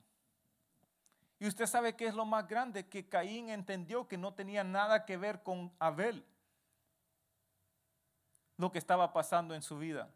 Y 1.38 1.46
usted 1.46 1.66
sabe 1.66 1.94
qué 1.94 2.06
es 2.06 2.14
lo 2.14 2.24
más 2.24 2.48
grande, 2.48 2.88
que 2.88 3.06
Caín 3.06 3.50
entendió 3.50 4.08
que 4.08 4.16
no 4.16 4.32
tenía 4.34 4.64
nada 4.64 5.04
que 5.04 5.18
ver 5.18 5.42
con 5.42 5.70
Abel, 5.78 6.24
lo 8.56 8.72
que 8.72 8.78
estaba 8.78 9.12
pasando 9.12 9.54
en 9.54 9.62
su 9.62 9.78
vida. 9.78 10.08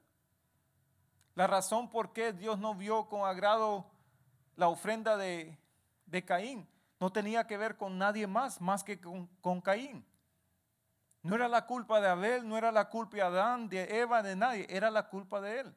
La 1.35 1.47
razón 1.47 1.91
por 1.91 2.13
qué 2.13 2.33
Dios 2.33 2.59
no 2.59 2.75
vio 2.75 3.09
con 3.09 3.29
agrado 3.29 3.87
la 4.57 4.69
ofrenda 4.69 5.17
de, 5.17 5.59
Caín 6.27 6.67
no 6.99 7.11
tenía 7.11 7.47
que 7.47 7.57
ver 7.57 7.77
con 7.77 7.99
nadie 7.99 8.27
más, 8.27 8.61
más 8.61 8.83
que 8.83 9.01
con, 9.01 9.27
con 9.41 9.61
Caín. 9.61 10.05
No 11.23 11.37
era 11.37 11.49
la 11.49 11.67
culpa 11.67 12.01
de 12.01 12.09
Abel, 12.09 12.49
no 12.49 12.59
era 12.59 12.73
la 12.73 12.89
culpa 12.89 13.17
de 13.17 13.23
Adán, 13.23 13.69
de 13.69 14.01
Eva, 14.01 14.23
de 14.23 14.35
nadie, 14.35 14.67
era 14.69 14.91
la 14.91 15.09
culpa 15.09 15.41
de 15.41 15.61
él. 15.61 15.77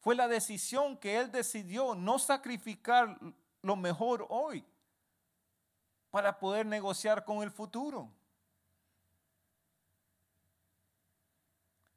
Fue 0.00 0.14
la 0.14 0.28
decisión 0.28 0.96
que 0.96 1.18
él 1.18 1.30
decidió 1.30 1.94
no 1.94 2.18
sacrificar 2.18 3.18
lo 3.62 3.76
mejor 3.76 4.26
hoy 4.28 4.64
para 6.10 6.38
poder 6.38 6.66
negociar 6.66 7.24
con 7.24 7.42
el 7.42 7.50
futuro. 7.50 8.10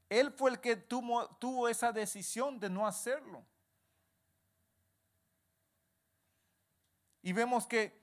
Él 0.09 0.31
fue 0.31 0.51
el 0.51 0.59
que 0.59 0.75
tuvo, 0.75 1.27
tuvo 1.35 1.69
esa 1.69 1.91
decisión 1.91 2.59
de 2.59 2.69
no 2.69 2.87
hacerlo. 2.87 3.45
Y 7.21 7.33
vemos 7.33 7.67
que 7.67 7.99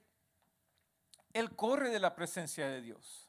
Él 1.32 1.54
corre 1.56 1.90
de 1.90 1.98
la 1.98 2.14
presencia 2.14 2.68
de 2.68 2.80
Dios. 2.80 3.25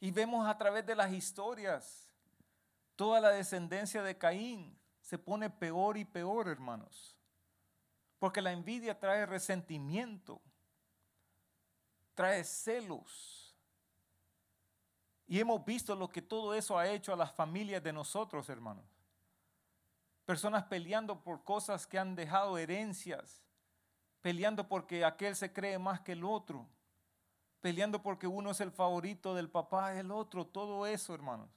Y 0.00 0.10
vemos 0.10 0.46
a 0.46 0.56
través 0.56 0.86
de 0.86 0.94
las 0.94 1.12
historias, 1.12 2.08
toda 2.94 3.20
la 3.20 3.30
descendencia 3.30 4.02
de 4.02 4.16
Caín 4.16 4.78
se 5.00 5.18
pone 5.18 5.48
peor 5.48 5.96
y 5.96 6.04
peor, 6.04 6.48
hermanos. 6.48 7.16
Porque 8.18 8.42
la 8.42 8.52
envidia 8.52 8.98
trae 8.98 9.26
resentimiento, 9.26 10.40
trae 12.14 12.44
celos. 12.44 13.56
Y 15.26 15.40
hemos 15.40 15.64
visto 15.64 15.94
lo 15.94 16.08
que 16.08 16.22
todo 16.22 16.54
eso 16.54 16.78
ha 16.78 16.88
hecho 16.88 17.12
a 17.12 17.16
las 17.16 17.32
familias 17.32 17.82
de 17.82 17.92
nosotros, 17.92 18.48
hermanos. 18.48 18.84
Personas 20.24 20.64
peleando 20.64 21.22
por 21.22 21.44
cosas 21.44 21.86
que 21.86 21.98
han 21.98 22.14
dejado 22.14 22.58
herencias, 22.58 23.42
peleando 24.20 24.68
porque 24.68 25.04
aquel 25.04 25.34
se 25.36 25.52
cree 25.52 25.78
más 25.78 26.00
que 26.00 26.12
el 26.12 26.24
otro. 26.24 26.68
Peleando 27.60 28.02
porque 28.02 28.26
uno 28.26 28.50
es 28.50 28.60
el 28.60 28.70
favorito 28.70 29.34
del 29.34 29.50
papá, 29.50 29.98
el 29.98 30.10
otro, 30.10 30.46
todo 30.46 30.86
eso, 30.86 31.14
hermanos. 31.14 31.48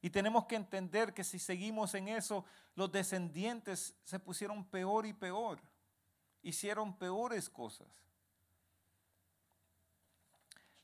Y 0.00 0.10
tenemos 0.10 0.46
que 0.46 0.56
entender 0.56 1.12
que 1.12 1.24
si 1.24 1.38
seguimos 1.38 1.94
en 1.94 2.08
eso, 2.08 2.44
los 2.74 2.92
descendientes 2.92 3.96
se 4.04 4.20
pusieron 4.20 4.64
peor 4.64 5.06
y 5.06 5.12
peor. 5.12 5.60
Hicieron 6.42 6.96
peores 6.96 7.50
cosas. 7.50 7.88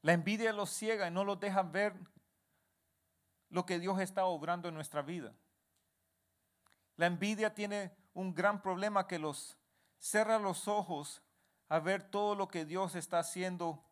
La 0.03 0.13
envidia 0.13 0.53
los 0.53 0.71
ciega 0.71 1.07
y 1.07 1.11
no 1.11 1.25
los 1.25 1.39
deja 1.39 1.63
ver 1.63 1.95
lo 3.51 3.65
que 3.65 3.79
Dios 3.79 4.01
está 4.01 4.25
obrando 4.25 4.69
en 4.69 4.75
nuestra 4.75 5.01
vida. 5.01 5.33
La 6.97 7.07
envidia 7.07 7.55
tiene 7.55 7.93
un 8.13 8.35
gran 8.35 8.61
problema 8.61 9.07
que 9.07 9.19
los 9.19 9.57
cerra 9.99 10.39
los 10.39 10.69
ojos 10.69 11.23
a 11.69 11.79
ver 11.79 12.03
todo 12.03 12.35
lo 12.35 12.49
que 12.49 12.65
Dios 12.65 12.95
está 12.95 13.19
haciendo 13.19 13.83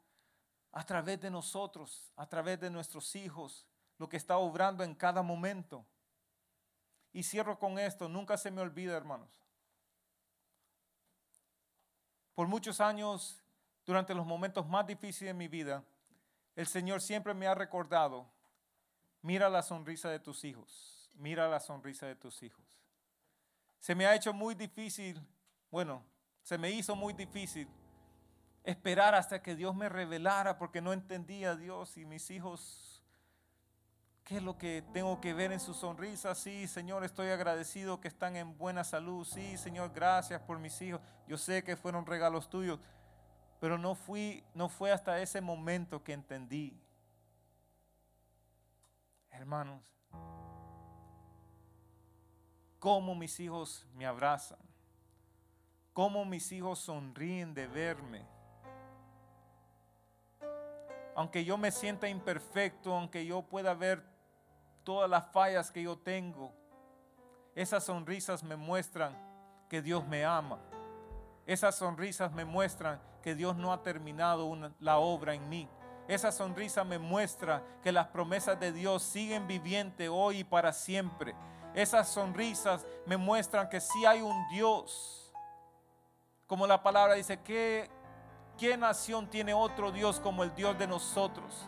a 0.73 0.85
través 0.85 1.21
de 1.21 1.31
nosotros, 1.31 2.13
a 2.17 2.27
través 2.27 2.61
de 2.61 2.71
nuestros 2.71 3.15
hijos, 3.17 3.67
lo 3.99 4.09
que 4.09 4.17
está 4.17 4.39
obrando 4.39 4.85
en 4.85 4.95
cada 4.95 5.23
momento. 5.23 5.85
Y 7.13 7.23
cierro 7.23 7.59
con 7.59 7.79
esto, 7.79 8.09
nunca 8.09 8.37
se 8.37 8.51
me 8.51 8.63
olvida, 8.63 8.97
hermanos. 8.97 9.31
Por 12.35 12.49
muchos 12.49 12.81
años, 12.81 13.43
durante 13.85 14.15
los 14.15 14.25
momentos 14.25 14.67
más 14.67 14.87
difíciles 14.87 15.31
de 15.31 15.39
mi 15.39 15.49
vida, 15.49 15.85
el 16.57 16.67
Señor 16.67 17.01
siempre 17.01 17.35
me 17.35 17.47
ha 17.47 17.55
recordado, 17.55 18.27
mira 19.21 19.51
la 19.51 19.63
sonrisa 19.63 20.09
de 20.09 20.19
tus 20.19 20.45
hijos, 20.45 21.11
mira 21.15 21.49
la 21.49 21.61
sonrisa 21.61 22.07
de 22.07 22.17
tus 22.17 22.43
hijos. 22.43 22.65
Se 23.79 23.95
me 23.95 24.07
ha 24.07 24.15
hecho 24.15 24.33
muy 24.33 24.55
difícil, 24.55 25.21
bueno, 25.71 26.03
se 26.43 26.59
me 26.59 26.71
hizo 26.71 26.97
muy 26.97 27.13
difícil 27.13 27.69
esperar 28.65 29.15
hasta 29.15 29.43
que 29.43 29.57
Dios 29.57 29.75
me 29.75 29.89
revelara 29.89 30.59
porque 30.59 30.81
no 30.81 30.93
entendía 30.93 31.53
a 31.53 31.57
Dios 31.57 31.97
y 31.97 32.05
mis 32.05 32.31
hijos, 32.31 33.03
¿qué 34.25 34.37
es 34.37 34.43
lo 34.43 34.57
que 34.57 34.85
tengo 34.93 35.21
que 35.21 35.35
ver 35.35 35.53
en 35.53 35.61
su 35.61 35.75
sonrisa? 35.75 36.35
Sí, 36.35 36.67
Señor, 36.69 37.05
estoy 37.05 37.29
agradecido 37.29 38.01
que 38.01 38.09
están 38.09 38.37
en 38.37 38.57
buena 38.57 38.85
salud. 38.85 39.25
Sí, 39.25 39.57
Señor, 39.57 39.93
gracias 39.93 40.41
por 40.43 40.59
mis 40.59 40.81
hijos. 40.83 41.01
Yo 41.27 41.39
sé 41.39 41.65
que 41.65 41.77
fueron 41.77 42.07
regalos 42.07 42.49
tuyos, 42.49 42.79
pero 43.61 43.79
no 43.79 43.95
fui 43.95 44.45
no 44.55 44.69
fue 44.69 44.93
hasta 44.93 45.21
ese 45.21 45.41
momento 45.41 46.03
que 46.03 46.13
entendí. 46.13 46.79
Hermanos, 49.31 49.83
cómo 52.79 53.15
mis 53.15 53.39
hijos 53.41 53.87
me 53.95 54.05
abrazan, 54.07 54.59
cómo 55.93 56.25
mis 56.25 56.51
hijos 56.53 56.79
sonríen 56.79 57.55
de 57.55 57.67
verme. 57.67 58.27
Aunque 61.15 61.45
yo 61.45 61.59
me 61.59 61.71
sienta 61.71 62.09
imperfecto, 62.09 62.95
aunque 62.95 63.27
yo 63.27 63.43
pueda 63.43 63.75
ver 63.75 64.03
todas 64.85 65.09
las 65.09 65.31
fallas 65.33 65.71
que 65.71 65.83
yo 65.83 65.99
tengo, 65.99 66.53
esas 67.55 67.85
sonrisas 67.85 68.43
me 68.43 68.57
muestran 68.57 69.17
que 69.69 69.83
Dios 69.83 70.07
me 70.07 70.25
ama. 70.25 70.59
Esas 71.47 71.77
sonrisas 71.77 72.33
me 72.33 72.45
muestran 72.45 73.01
que 73.23 73.35
Dios 73.35 73.57
no 73.57 73.73
ha 73.73 73.83
terminado 73.83 74.73
la 74.81 74.99
obra 74.99 75.35
en 75.35 75.49
mí. 75.49 75.69
Esa 76.09 76.33
sonrisa 76.33 76.83
me 76.83 76.99
muestra 76.99 77.63
que 77.83 77.93
las 77.93 78.09
promesas 78.09 78.59
de 78.59 78.73
Dios 78.73 79.03
siguen 79.03 79.47
vivientes 79.47 80.09
hoy 80.11 80.39
y 80.39 80.45
para 80.45 80.73
siempre 80.73 81.35
esas 81.75 82.09
sonrisas 82.09 82.87
me 83.07 83.17
muestran 83.17 83.69
que 83.69 83.81
sí 83.81 84.05
hay 84.05 84.21
un 84.21 84.49
Dios. 84.51 85.22
Como 86.53 86.67
la 86.67 86.83
palabra 86.83 87.15
dice, 87.15 87.41
¿qué, 87.41 87.89
¿qué 88.59 88.77
nación 88.77 89.27
tiene 89.27 89.55
otro 89.55 89.91
Dios 89.91 90.21
como 90.21 90.43
el 90.43 90.55
Dios 90.55 90.79
de 90.79 90.87
nosotros? 90.87 91.67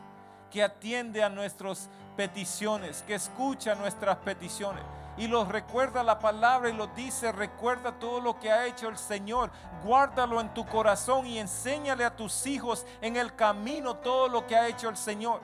Que 0.50 0.62
atiende 0.62 1.24
a 1.24 1.30
nuestras 1.30 1.88
peticiones, 2.18 3.02
que 3.06 3.14
escucha 3.14 3.74
nuestras 3.76 4.18
peticiones 4.18 4.84
y 5.16 5.26
los 5.26 5.48
recuerda 5.48 6.02
la 6.02 6.18
palabra 6.18 6.68
y 6.68 6.74
los 6.74 6.94
dice, 6.94 7.32
recuerda 7.32 7.98
todo 7.98 8.20
lo 8.20 8.38
que 8.38 8.52
ha 8.52 8.66
hecho 8.66 8.90
el 8.90 8.98
Señor, 8.98 9.50
guárdalo 9.82 10.38
en 10.38 10.52
tu 10.52 10.66
corazón 10.66 11.26
y 11.26 11.38
enséñale 11.38 12.04
a 12.04 12.14
tus 12.14 12.46
hijos 12.46 12.84
en 13.00 13.16
el 13.16 13.34
camino 13.34 13.96
todo 13.96 14.28
lo 14.28 14.46
que 14.46 14.54
ha 14.54 14.68
hecho 14.68 14.90
el 14.90 14.98
Señor. 14.98 15.40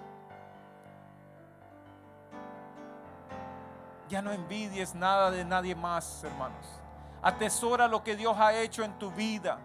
Ya 4.10 4.20
no 4.20 4.32
envidies 4.32 4.94
nada 4.94 5.30
de 5.30 5.46
nadie 5.46 5.74
más, 5.74 6.24
hermanos. 6.24 6.79
Atesora 7.22 7.86
lo 7.86 8.02
que 8.02 8.16
Dios 8.16 8.36
ha 8.38 8.54
hecho 8.54 8.82
en 8.82 8.98
tu 8.98 9.10
vida. 9.10 9.58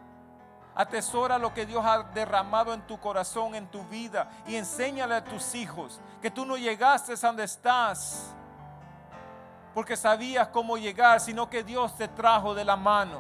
Atesora 0.76 1.38
lo 1.38 1.54
que 1.54 1.66
Dios 1.66 1.86
ha 1.86 2.04
derramado 2.04 2.74
en 2.74 2.82
tu 2.86 3.00
corazón, 3.00 3.56
en 3.56 3.68
tu 3.68 3.84
vida. 3.86 4.30
Y 4.46 4.56
enséñale 4.56 5.16
a 5.16 5.24
tus 5.24 5.56
hijos 5.56 6.02
que 6.22 6.30
tú 6.30 6.46
no 6.46 6.58
llegaste 6.58 7.14
a 7.14 7.16
donde 7.16 7.46
estás 7.46 8.36
porque 9.76 9.98
sabías 9.98 10.48
cómo 10.48 10.78
llegar, 10.78 11.20
sino 11.20 11.50
que 11.50 11.62
Dios 11.62 11.96
te 11.98 12.08
trajo 12.08 12.56
de 12.56 12.64
la 12.64 12.78
mano. 12.78 13.20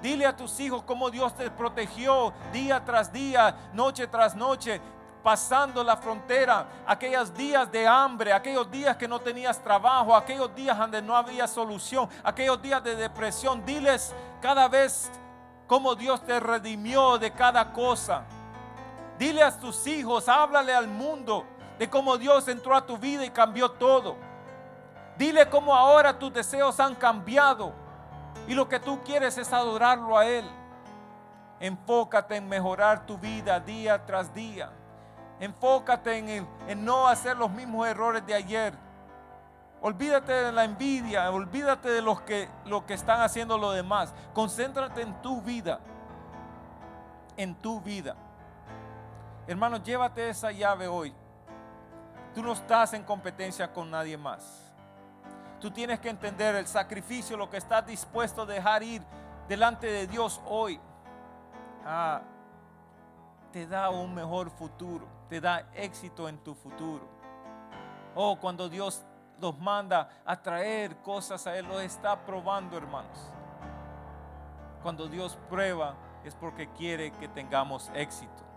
Dile 0.00 0.24
a 0.24 0.36
tus 0.36 0.60
hijos 0.60 0.84
cómo 0.84 1.10
Dios 1.10 1.34
te 1.34 1.50
protegió 1.50 2.32
día 2.52 2.84
tras 2.84 3.12
día, 3.12 3.70
noche 3.72 4.06
tras 4.06 4.36
noche 4.36 4.80
pasando 5.28 5.84
la 5.84 5.94
frontera, 5.98 6.66
aquellos 6.86 7.34
días 7.34 7.70
de 7.70 7.86
hambre, 7.86 8.32
aquellos 8.32 8.70
días 8.70 8.96
que 8.96 9.06
no 9.06 9.20
tenías 9.20 9.62
trabajo, 9.62 10.16
aquellos 10.16 10.54
días 10.54 10.78
donde 10.78 11.02
no 11.02 11.14
había 11.14 11.46
solución, 11.46 12.08
aquellos 12.24 12.62
días 12.62 12.82
de 12.82 12.96
depresión. 12.96 13.62
Diles 13.66 14.14
cada 14.40 14.68
vez 14.68 15.10
cómo 15.66 15.94
Dios 15.94 16.24
te 16.24 16.40
redimió 16.40 17.18
de 17.18 17.30
cada 17.30 17.74
cosa. 17.74 18.22
Dile 19.18 19.42
a 19.42 19.54
tus 19.54 19.86
hijos, 19.86 20.30
háblale 20.30 20.72
al 20.72 20.88
mundo 20.88 21.44
de 21.78 21.90
cómo 21.90 22.16
Dios 22.16 22.48
entró 22.48 22.74
a 22.74 22.86
tu 22.86 22.96
vida 22.96 23.22
y 23.22 23.28
cambió 23.28 23.72
todo. 23.72 24.16
Dile 25.18 25.46
cómo 25.50 25.74
ahora 25.74 26.18
tus 26.18 26.32
deseos 26.32 26.80
han 26.80 26.94
cambiado 26.94 27.74
y 28.46 28.54
lo 28.54 28.66
que 28.66 28.80
tú 28.80 28.98
quieres 29.04 29.36
es 29.36 29.52
adorarlo 29.52 30.16
a 30.16 30.24
Él. 30.24 30.46
Enfócate 31.60 32.36
en 32.36 32.48
mejorar 32.48 33.04
tu 33.04 33.18
vida 33.18 33.60
día 33.60 34.06
tras 34.06 34.32
día. 34.32 34.72
Enfócate 35.40 36.18
en, 36.18 36.84
no 36.84 37.06
hacer 37.06 37.36
los 37.36 37.50
mismos 37.50 37.86
errores 37.86 38.26
de 38.26 38.34
ayer. 38.34 38.74
Olvídate 39.80 40.32
de 40.32 40.52
la 40.52 40.64
envidia, 40.64 41.30
olvídate 41.30 41.88
de 41.88 42.02
los 42.02 42.20
que, 42.22 42.48
lo 42.64 42.84
que 42.84 42.94
están 42.94 43.20
haciendo 43.20 43.56
los 43.56 43.74
demás. 43.74 44.12
Concéntrate 44.34 45.02
en 45.02 45.22
tu 45.22 45.40
vida. 45.40 45.78
En 47.36 47.54
tu 47.54 47.80
vida. 47.80 48.16
Hermano, 49.46 49.76
llévate 49.76 50.28
esa 50.28 50.50
llave 50.50 50.88
hoy. 50.88 51.14
Tú 52.34 52.42
no 52.42 52.52
estás 52.52 52.92
en 52.94 53.04
competencia 53.04 53.72
con 53.72 53.90
nadie 53.90 54.16
más. 54.16 54.64
Tú 55.60 55.70
tienes 55.70 56.00
que 56.00 56.08
entender 56.08 56.56
el 56.56 56.66
sacrificio, 56.66 57.36
lo 57.36 57.48
que 57.48 57.56
estás 57.56 57.86
dispuesto 57.86 58.42
a 58.42 58.46
dejar 58.46 58.82
ir 58.82 59.02
delante 59.48 59.86
de 59.86 60.08
Dios 60.08 60.40
hoy. 60.46 60.80
Ah, 61.84 62.22
te 63.52 63.66
da 63.66 63.88
un 63.90 64.12
mejor 64.12 64.50
futuro 64.50 65.17
te 65.28 65.40
da 65.40 65.68
éxito 65.74 66.28
en 66.28 66.38
tu 66.38 66.54
futuro. 66.54 67.06
Oh, 68.14 68.38
cuando 68.40 68.68
Dios 68.68 69.04
los 69.40 69.58
manda 69.58 70.08
a 70.24 70.40
traer 70.40 70.96
cosas 70.96 71.46
a 71.46 71.56
Él, 71.56 71.66
lo 71.66 71.80
está 71.80 72.24
probando, 72.24 72.76
hermanos. 72.76 73.32
Cuando 74.82 75.06
Dios 75.08 75.38
prueba 75.48 75.94
es 76.24 76.34
porque 76.34 76.68
quiere 76.72 77.12
que 77.12 77.28
tengamos 77.28 77.90
éxito. 77.94 78.47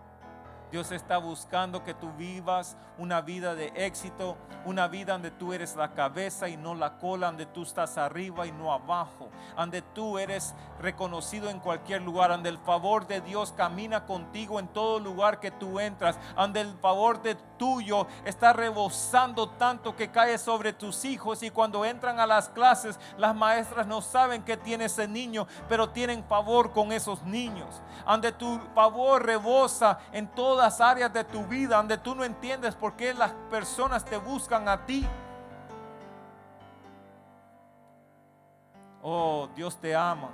Dios 0.72 0.90
está 0.90 1.18
buscando 1.18 1.84
que 1.84 1.92
tú 1.92 2.10
vivas 2.16 2.78
una 2.96 3.20
vida 3.20 3.54
de 3.54 3.66
éxito, 3.76 4.38
una 4.64 4.88
vida 4.88 5.12
donde 5.12 5.30
tú 5.30 5.52
eres 5.52 5.76
la 5.76 5.92
cabeza 5.92 6.48
y 6.48 6.56
no 6.56 6.74
la 6.74 6.96
cola, 6.96 7.26
donde 7.26 7.44
tú 7.44 7.64
estás 7.64 7.98
arriba 7.98 8.46
y 8.46 8.52
no 8.52 8.72
abajo, 8.72 9.28
donde 9.54 9.82
tú 9.82 10.18
eres 10.18 10.54
reconocido 10.80 11.50
en 11.50 11.60
cualquier 11.60 12.00
lugar, 12.00 12.30
donde 12.30 12.48
el 12.48 12.56
favor 12.56 13.06
de 13.06 13.20
Dios 13.20 13.52
camina 13.54 14.06
contigo 14.06 14.58
en 14.58 14.68
todo 14.68 14.98
lugar 14.98 15.40
que 15.40 15.50
tú 15.50 15.78
entras, 15.78 16.18
donde 16.36 16.62
el 16.62 16.72
favor 16.78 17.20
de 17.20 17.34
tuyo 17.62 18.08
está 18.24 18.52
rebosando 18.52 19.48
tanto 19.50 19.94
que 19.94 20.10
cae 20.10 20.36
sobre 20.36 20.72
tus 20.72 21.04
hijos 21.04 21.44
y 21.44 21.50
cuando 21.50 21.84
entran 21.84 22.18
a 22.18 22.26
las 22.26 22.48
clases 22.48 22.98
las 23.16 23.36
maestras 23.36 23.86
no 23.86 24.02
saben 24.02 24.42
que 24.42 24.56
tiene 24.56 24.86
ese 24.86 25.06
niño, 25.06 25.46
pero 25.68 25.90
tienen 25.90 26.24
favor 26.24 26.72
con 26.72 26.90
esos 26.90 27.22
niños, 27.22 27.80
donde 28.04 28.32
tu 28.32 28.58
favor 28.74 29.24
rebosa 29.24 30.00
en 30.10 30.26
toda 30.26 30.72
áreas 30.80 31.12
de 31.12 31.22
tu 31.22 31.44
vida 31.44 31.76
donde 31.76 31.98
tú 31.98 32.16
no 32.16 32.24
entiendes 32.24 32.74
por 32.74 32.94
qué 32.96 33.14
las 33.14 33.30
personas 33.48 34.04
te 34.04 34.16
buscan 34.16 34.68
a 34.68 34.84
ti. 34.84 35.06
Oh, 39.04 39.48
Dios 39.54 39.76
te 39.76 39.94
ama. 39.94 40.30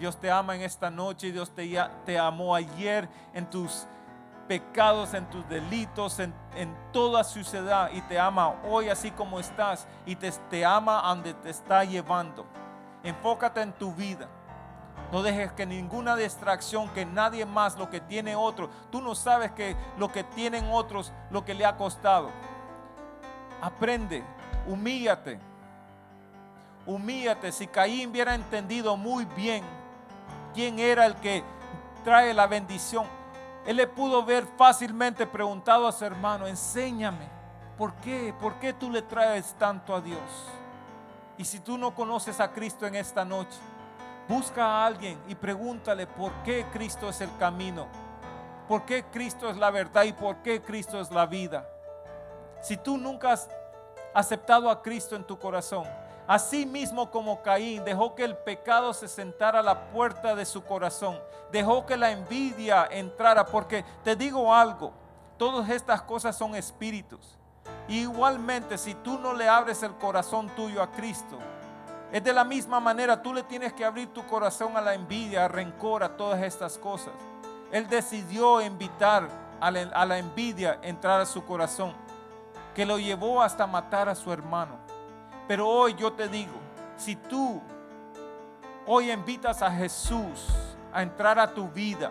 Dios 0.00 0.16
te 0.16 0.28
ama 0.28 0.56
en 0.56 0.62
esta 0.62 0.90
noche 0.90 1.30
Dios 1.30 1.54
te, 1.54 1.78
te 2.04 2.18
amó 2.18 2.56
ayer 2.56 3.08
en 3.32 3.48
tus 3.48 3.86
pecados, 4.52 5.14
en 5.14 5.24
tus 5.30 5.48
delitos, 5.48 6.18
en, 6.18 6.34
en 6.54 6.76
toda 6.92 7.24
suciedad 7.24 7.88
y 7.90 8.02
te 8.02 8.18
ama 8.20 8.54
hoy 8.68 8.90
así 8.90 9.10
como 9.10 9.40
estás 9.40 9.86
y 10.04 10.14
te, 10.14 10.30
te 10.50 10.62
ama 10.62 11.00
donde 11.06 11.32
te 11.32 11.48
está 11.48 11.84
llevando. 11.84 12.44
Enfócate 13.02 13.62
en 13.62 13.72
tu 13.72 13.94
vida. 13.94 14.28
No 15.10 15.22
dejes 15.22 15.52
que 15.52 15.64
ninguna 15.64 16.16
distracción, 16.16 16.90
que 16.90 17.06
nadie 17.06 17.46
más 17.46 17.78
lo 17.78 17.88
que 17.88 18.02
tiene 18.02 18.36
otro. 18.36 18.68
Tú 18.90 19.00
no 19.00 19.14
sabes 19.14 19.52
que 19.52 19.74
lo 19.96 20.12
que 20.12 20.22
tienen 20.22 20.68
otros, 20.70 21.14
lo 21.30 21.46
que 21.46 21.54
le 21.54 21.64
ha 21.64 21.74
costado. 21.78 22.28
Aprende, 23.62 24.22
humíllate. 24.66 25.40
Humíllate. 26.84 27.52
Si 27.52 27.66
Caín 27.66 28.10
hubiera 28.10 28.34
entendido 28.34 28.98
muy 28.98 29.24
bien 29.24 29.64
quién 30.52 30.78
era 30.78 31.06
el 31.06 31.14
que 31.16 31.42
trae 32.04 32.34
la 32.34 32.46
bendición, 32.46 33.06
él 33.66 33.76
le 33.76 33.86
pudo 33.86 34.24
ver 34.24 34.46
fácilmente 34.56 35.26
preguntado 35.26 35.86
a 35.86 35.92
su 35.92 36.04
hermano, 36.04 36.46
enséñame, 36.46 37.28
¿por 37.78 37.94
qué? 37.94 38.34
¿Por 38.40 38.54
qué 38.54 38.72
tú 38.72 38.90
le 38.90 39.02
traes 39.02 39.54
tanto 39.58 39.94
a 39.94 40.00
Dios? 40.00 40.20
Y 41.38 41.44
si 41.44 41.60
tú 41.60 41.78
no 41.78 41.94
conoces 41.94 42.40
a 42.40 42.52
Cristo 42.52 42.86
en 42.86 42.96
esta 42.96 43.24
noche, 43.24 43.58
busca 44.28 44.64
a 44.64 44.86
alguien 44.86 45.18
y 45.28 45.34
pregúntale 45.34 46.06
por 46.06 46.32
qué 46.44 46.66
Cristo 46.72 47.08
es 47.08 47.20
el 47.20 47.30
camino, 47.38 47.86
por 48.68 48.84
qué 48.84 49.04
Cristo 49.04 49.48
es 49.48 49.56
la 49.56 49.70
verdad 49.70 50.04
y 50.04 50.12
por 50.12 50.36
qué 50.38 50.60
Cristo 50.62 51.00
es 51.00 51.10
la 51.10 51.26
vida. 51.26 51.68
Si 52.62 52.76
tú 52.76 52.96
nunca 52.96 53.32
has 53.32 53.48
aceptado 54.14 54.70
a 54.70 54.82
Cristo 54.82 55.16
en 55.16 55.24
tu 55.24 55.38
corazón, 55.38 55.86
Así 56.26 56.64
mismo 56.64 57.10
como 57.10 57.42
Caín 57.42 57.84
dejó 57.84 58.14
que 58.14 58.24
el 58.24 58.36
pecado 58.36 58.94
se 58.94 59.08
sentara 59.08 59.58
a 59.58 59.62
la 59.62 59.90
puerta 59.90 60.34
de 60.36 60.44
su 60.44 60.62
corazón, 60.62 61.18
dejó 61.50 61.84
que 61.84 61.96
la 61.96 62.10
envidia 62.10 62.86
entrara, 62.90 63.44
porque 63.44 63.84
te 64.04 64.14
digo 64.14 64.54
algo, 64.54 64.92
todas 65.36 65.68
estas 65.68 66.02
cosas 66.02 66.36
son 66.36 66.54
espíritus. 66.54 67.38
igualmente, 67.88 68.78
si 68.78 68.94
tú 68.94 69.18
no 69.18 69.34
le 69.34 69.48
abres 69.48 69.82
el 69.82 69.94
corazón 69.94 70.48
tuyo 70.50 70.82
a 70.82 70.90
Cristo, 70.92 71.38
es 72.12 72.22
de 72.22 72.32
la 72.32 72.44
misma 72.44 72.78
manera, 72.78 73.20
tú 73.22 73.32
le 73.32 73.42
tienes 73.42 73.72
que 73.72 73.84
abrir 73.84 74.12
tu 74.12 74.24
corazón 74.26 74.76
a 74.76 74.80
la 74.80 74.94
envidia, 74.94 75.46
al 75.46 75.50
rencor, 75.50 76.04
a 76.04 76.16
todas 76.16 76.42
estas 76.42 76.78
cosas. 76.78 77.14
Él 77.72 77.88
decidió 77.88 78.60
invitar 78.60 79.28
a 79.60 79.70
la, 79.70 79.80
a 79.94 80.04
la 80.04 80.18
envidia 80.18 80.78
a 80.82 80.86
entrar 80.86 81.20
a 81.22 81.26
su 81.26 81.44
corazón, 81.44 81.94
que 82.74 82.84
lo 82.84 82.98
llevó 82.98 83.42
hasta 83.42 83.66
matar 83.66 84.08
a 84.08 84.14
su 84.14 84.30
hermano. 84.32 84.91
Pero 85.52 85.68
hoy 85.68 85.94
yo 85.96 86.10
te 86.14 86.28
digo, 86.28 86.54
si 86.96 87.14
tú 87.14 87.60
hoy 88.86 89.10
invitas 89.10 89.60
a 89.60 89.70
Jesús 89.70 90.48
a 90.90 91.02
entrar 91.02 91.38
a 91.38 91.52
tu 91.52 91.68
vida, 91.68 92.10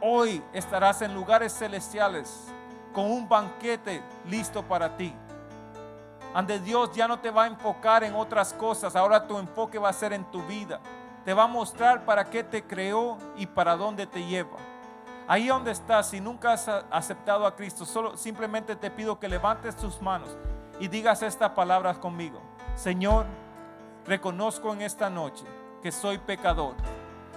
hoy 0.00 0.42
estarás 0.52 1.00
en 1.02 1.14
lugares 1.14 1.56
celestiales 1.56 2.46
con 2.92 3.04
un 3.04 3.28
banquete 3.28 4.02
listo 4.26 4.64
para 4.64 4.96
ti. 4.96 5.14
Ante 6.34 6.58
Dios 6.58 6.90
ya 6.92 7.06
no 7.06 7.20
te 7.20 7.30
va 7.30 7.44
a 7.44 7.46
enfocar 7.46 8.02
en 8.02 8.16
otras 8.16 8.52
cosas, 8.52 8.96
ahora 8.96 9.28
tu 9.28 9.38
enfoque 9.38 9.78
va 9.78 9.90
a 9.90 9.92
ser 9.92 10.12
en 10.12 10.24
tu 10.24 10.42
vida. 10.42 10.80
Te 11.24 11.34
va 11.34 11.44
a 11.44 11.46
mostrar 11.46 12.04
para 12.04 12.24
qué 12.24 12.42
te 12.42 12.64
creó 12.64 13.16
y 13.36 13.46
para 13.46 13.76
dónde 13.76 14.08
te 14.08 14.26
lleva. 14.26 14.58
Ahí 15.28 15.46
donde 15.46 15.70
estás, 15.70 16.08
si 16.08 16.20
nunca 16.20 16.54
has 16.54 16.66
aceptado 16.66 17.46
a 17.46 17.54
Cristo, 17.54 17.86
solo 17.86 18.16
simplemente 18.16 18.74
te 18.74 18.90
pido 18.90 19.20
que 19.20 19.28
levantes 19.28 19.76
tus 19.76 20.02
manos 20.02 20.36
y 20.80 20.88
digas 20.88 21.22
estas 21.22 21.50
palabras 21.50 21.98
conmigo. 21.98 22.40
Señor, 22.76 23.26
reconozco 24.06 24.72
en 24.72 24.82
esta 24.82 25.08
noche 25.10 25.44
que 25.82 25.92
soy 25.92 26.18
pecador. 26.18 26.74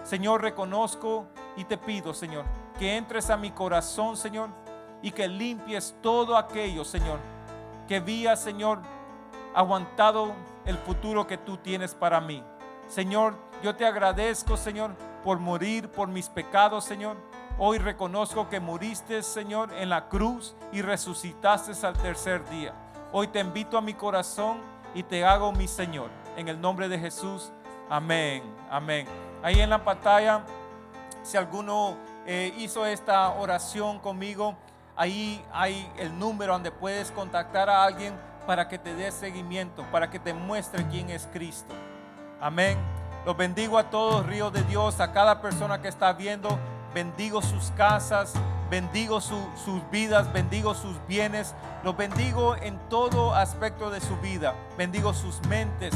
Señor, 0.04 0.42
reconozco 0.42 1.28
y 1.56 1.66
te 1.66 1.78
pido, 1.78 2.14
Señor, 2.14 2.46
que 2.80 2.96
entres 2.96 3.30
a 3.30 3.38
mi 3.38 3.52
corazón, 3.52 4.16
Señor, 4.16 4.50
y 5.02 5.12
que 5.12 5.28
limpies 5.28 5.96
todo 6.02 6.38
aquello, 6.38 6.84
Señor, 6.86 7.20
que 7.88 8.00
vía, 8.00 8.36
Señor, 8.36 8.80
aguantado 9.54 10.34
el 10.66 10.78
futuro 10.78 11.28
que 11.28 11.38
tú 11.38 11.58
tienes 11.58 11.94
para 11.94 12.22
mí. 12.22 12.44
Señor, 12.88 13.36
yo 13.64 13.76
te 13.76 13.86
agradezco, 13.86 14.56
Señor, 14.56 14.96
por 15.24 15.40
morir 15.40 15.90
por 15.90 16.08
mis 16.08 16.30
pecados, 16.30 16.86
Señor. 16.86 17.18
Hoy 17.58 17.80
reconozco 17.80 18.50
que 18.50 18.60
muriste, 18.60 19.24
Señor, 19.24 19.74
en 19.74 19.90
la 19.90 20.08
cruz 20.10 20.56
y 20.72 20.82
resucitaste 20.82 21.86
al 21.86 21.98
tercer 21.98 22.48
día. 22.50 22.74
Hoy 23.14 23.28
te 23.28 23.40
invito 23.40 23.78
a 23.78 23.82
mi 23.82 23.94
corazón 23.94 24.58
y 24.94 25.02
te 25.02 25.24
hago 25.24 25.54
mi 25.54 25.68
Señor. 25.68 26.10
En 26.36 26.50
el 26.50 26.60
nombre 26.60 26.90
de 26.90 27.00
Jesús. 27.00 27.52
Amén. 27.90 28.44
Amén. 28.70 29.08
Ahí 29.42 29.62
en 29.62 29.70
la 29.70 29.82
pantalla, 29.84 30.42
si 31.24 31.38
alguno 31.38 31.96
eh, 32.26 32.54
hizo 32.58 32.86
esta 32.86 33.30
oración 33.30 34.00
conmigo, 34.00 34.56
ahí 34.98 35.42
hay 35.54 35.90
el 35.98 36.20
número 36.20 36.52
donde 36.52 36.70
puedes 36.70 37.12
contactar 37.12 37.70
a 37.70 37.86
alguien 37.86 38.14
para 38.46 38.68
que 38.68 38.78
te 38.78 38.94
dé 38.94 39.10
seguimiento, 39.12 39.84
para 39.90 40.10
que 40.10 40.20
te 40.20 40.34
muestre 40.34 40.86
quién 40.90 41.10
es 41.10 41.30
Cristo. 41.32 41.74
Amén. 42.42 42.78
Los 43.26 43.38
bendigo 43.38 43.78
a 43.78 43.90
todos, 43.90 44.26
ríos 44.26 44.52
de 44.52 44.64
Dios, 44.64 45.00
a 45.00 45.14
cada 45.14 45.42
persona 45.42 45.82
que 45.82 45.88
está 45.88 46.12
viendo. 46.12 46.60
Bendigo 46.94 47.42
sus 47.42 47.72
casas, 47.72 48.34
bendigo 48.70 49.22
sus 49.22 49.90
vidas, 49.92 50.32
bendigo 50.34 50.74
sus 50.74 50.96
bienes, 51.08 51.56
los 51.84 51.96
bendigo 51.96 52.56
en 52.56 52.78
todo 52.90 53.34
aspecto 53.34 53.90
de 53.90 54.02
su 54.02 54.18
vida, 54.18 54.56
bendigo 54.78 55.14
sus 55.14 55.42
mentes, 55.48 55.94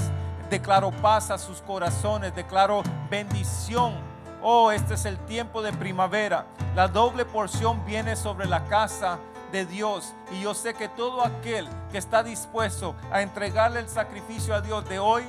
declaro 0.50 0.92
paz 0.92 1.32
a 1.32 1.38
sus 1.38 1.62
corazones, 1.62 2.36
declaro 2.36 2.84
bendición. 3.10 3.94
Oh, 4.42 4.72
este 4.72 4.96
es 4.96 5.06
el 5.06 5.18
tiempo 5.20 5.62
de 5.62 5.72
primavera. 5.72 6.48
La 6.76 6.88
doble 6.88 7.26
porción 7.26 7.86
viene 7.86 8.16
sobre 8.16 8.48
la 8.48 8.64
casa 8.66 9.20
de 9.52 9.66
Dios. 9.66 10.14
Y 10.32 10.42
yo 10.42 10.54
sé 10.54 10.74
que 10.74 10.88
todo 10.88 11.24
aquel 11.24 11.68
que 11.92 11.98
está 11.98 12.24
dispuesto 12.24 12.96
a 13.12 13.22
entregarle 13.22 13.82
el 13.82 13.90
sacrificio 13.90 14.56
a 14.56 14.62
Dios 14.62 14.88
de 14.90 14.98
hoy 14.98 15.24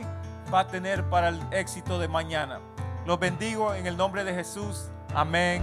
va 0.53 0.61
a 0.61 0.69
tener 0.69 1.05
para 1.11 1.29
el 1.29 1.41
éxito 1.51 1.99
de 1.99 2.09
mañana. 2.09 2.61
Los 3.05 3.19
bendigo 3.19 3.75
en 3.75 3.87
el 3.87 3.97
nombre 3.97 4.25
de 4.25 4.33
Jesús. 4.33 4.89
Amén, 5.15 5.63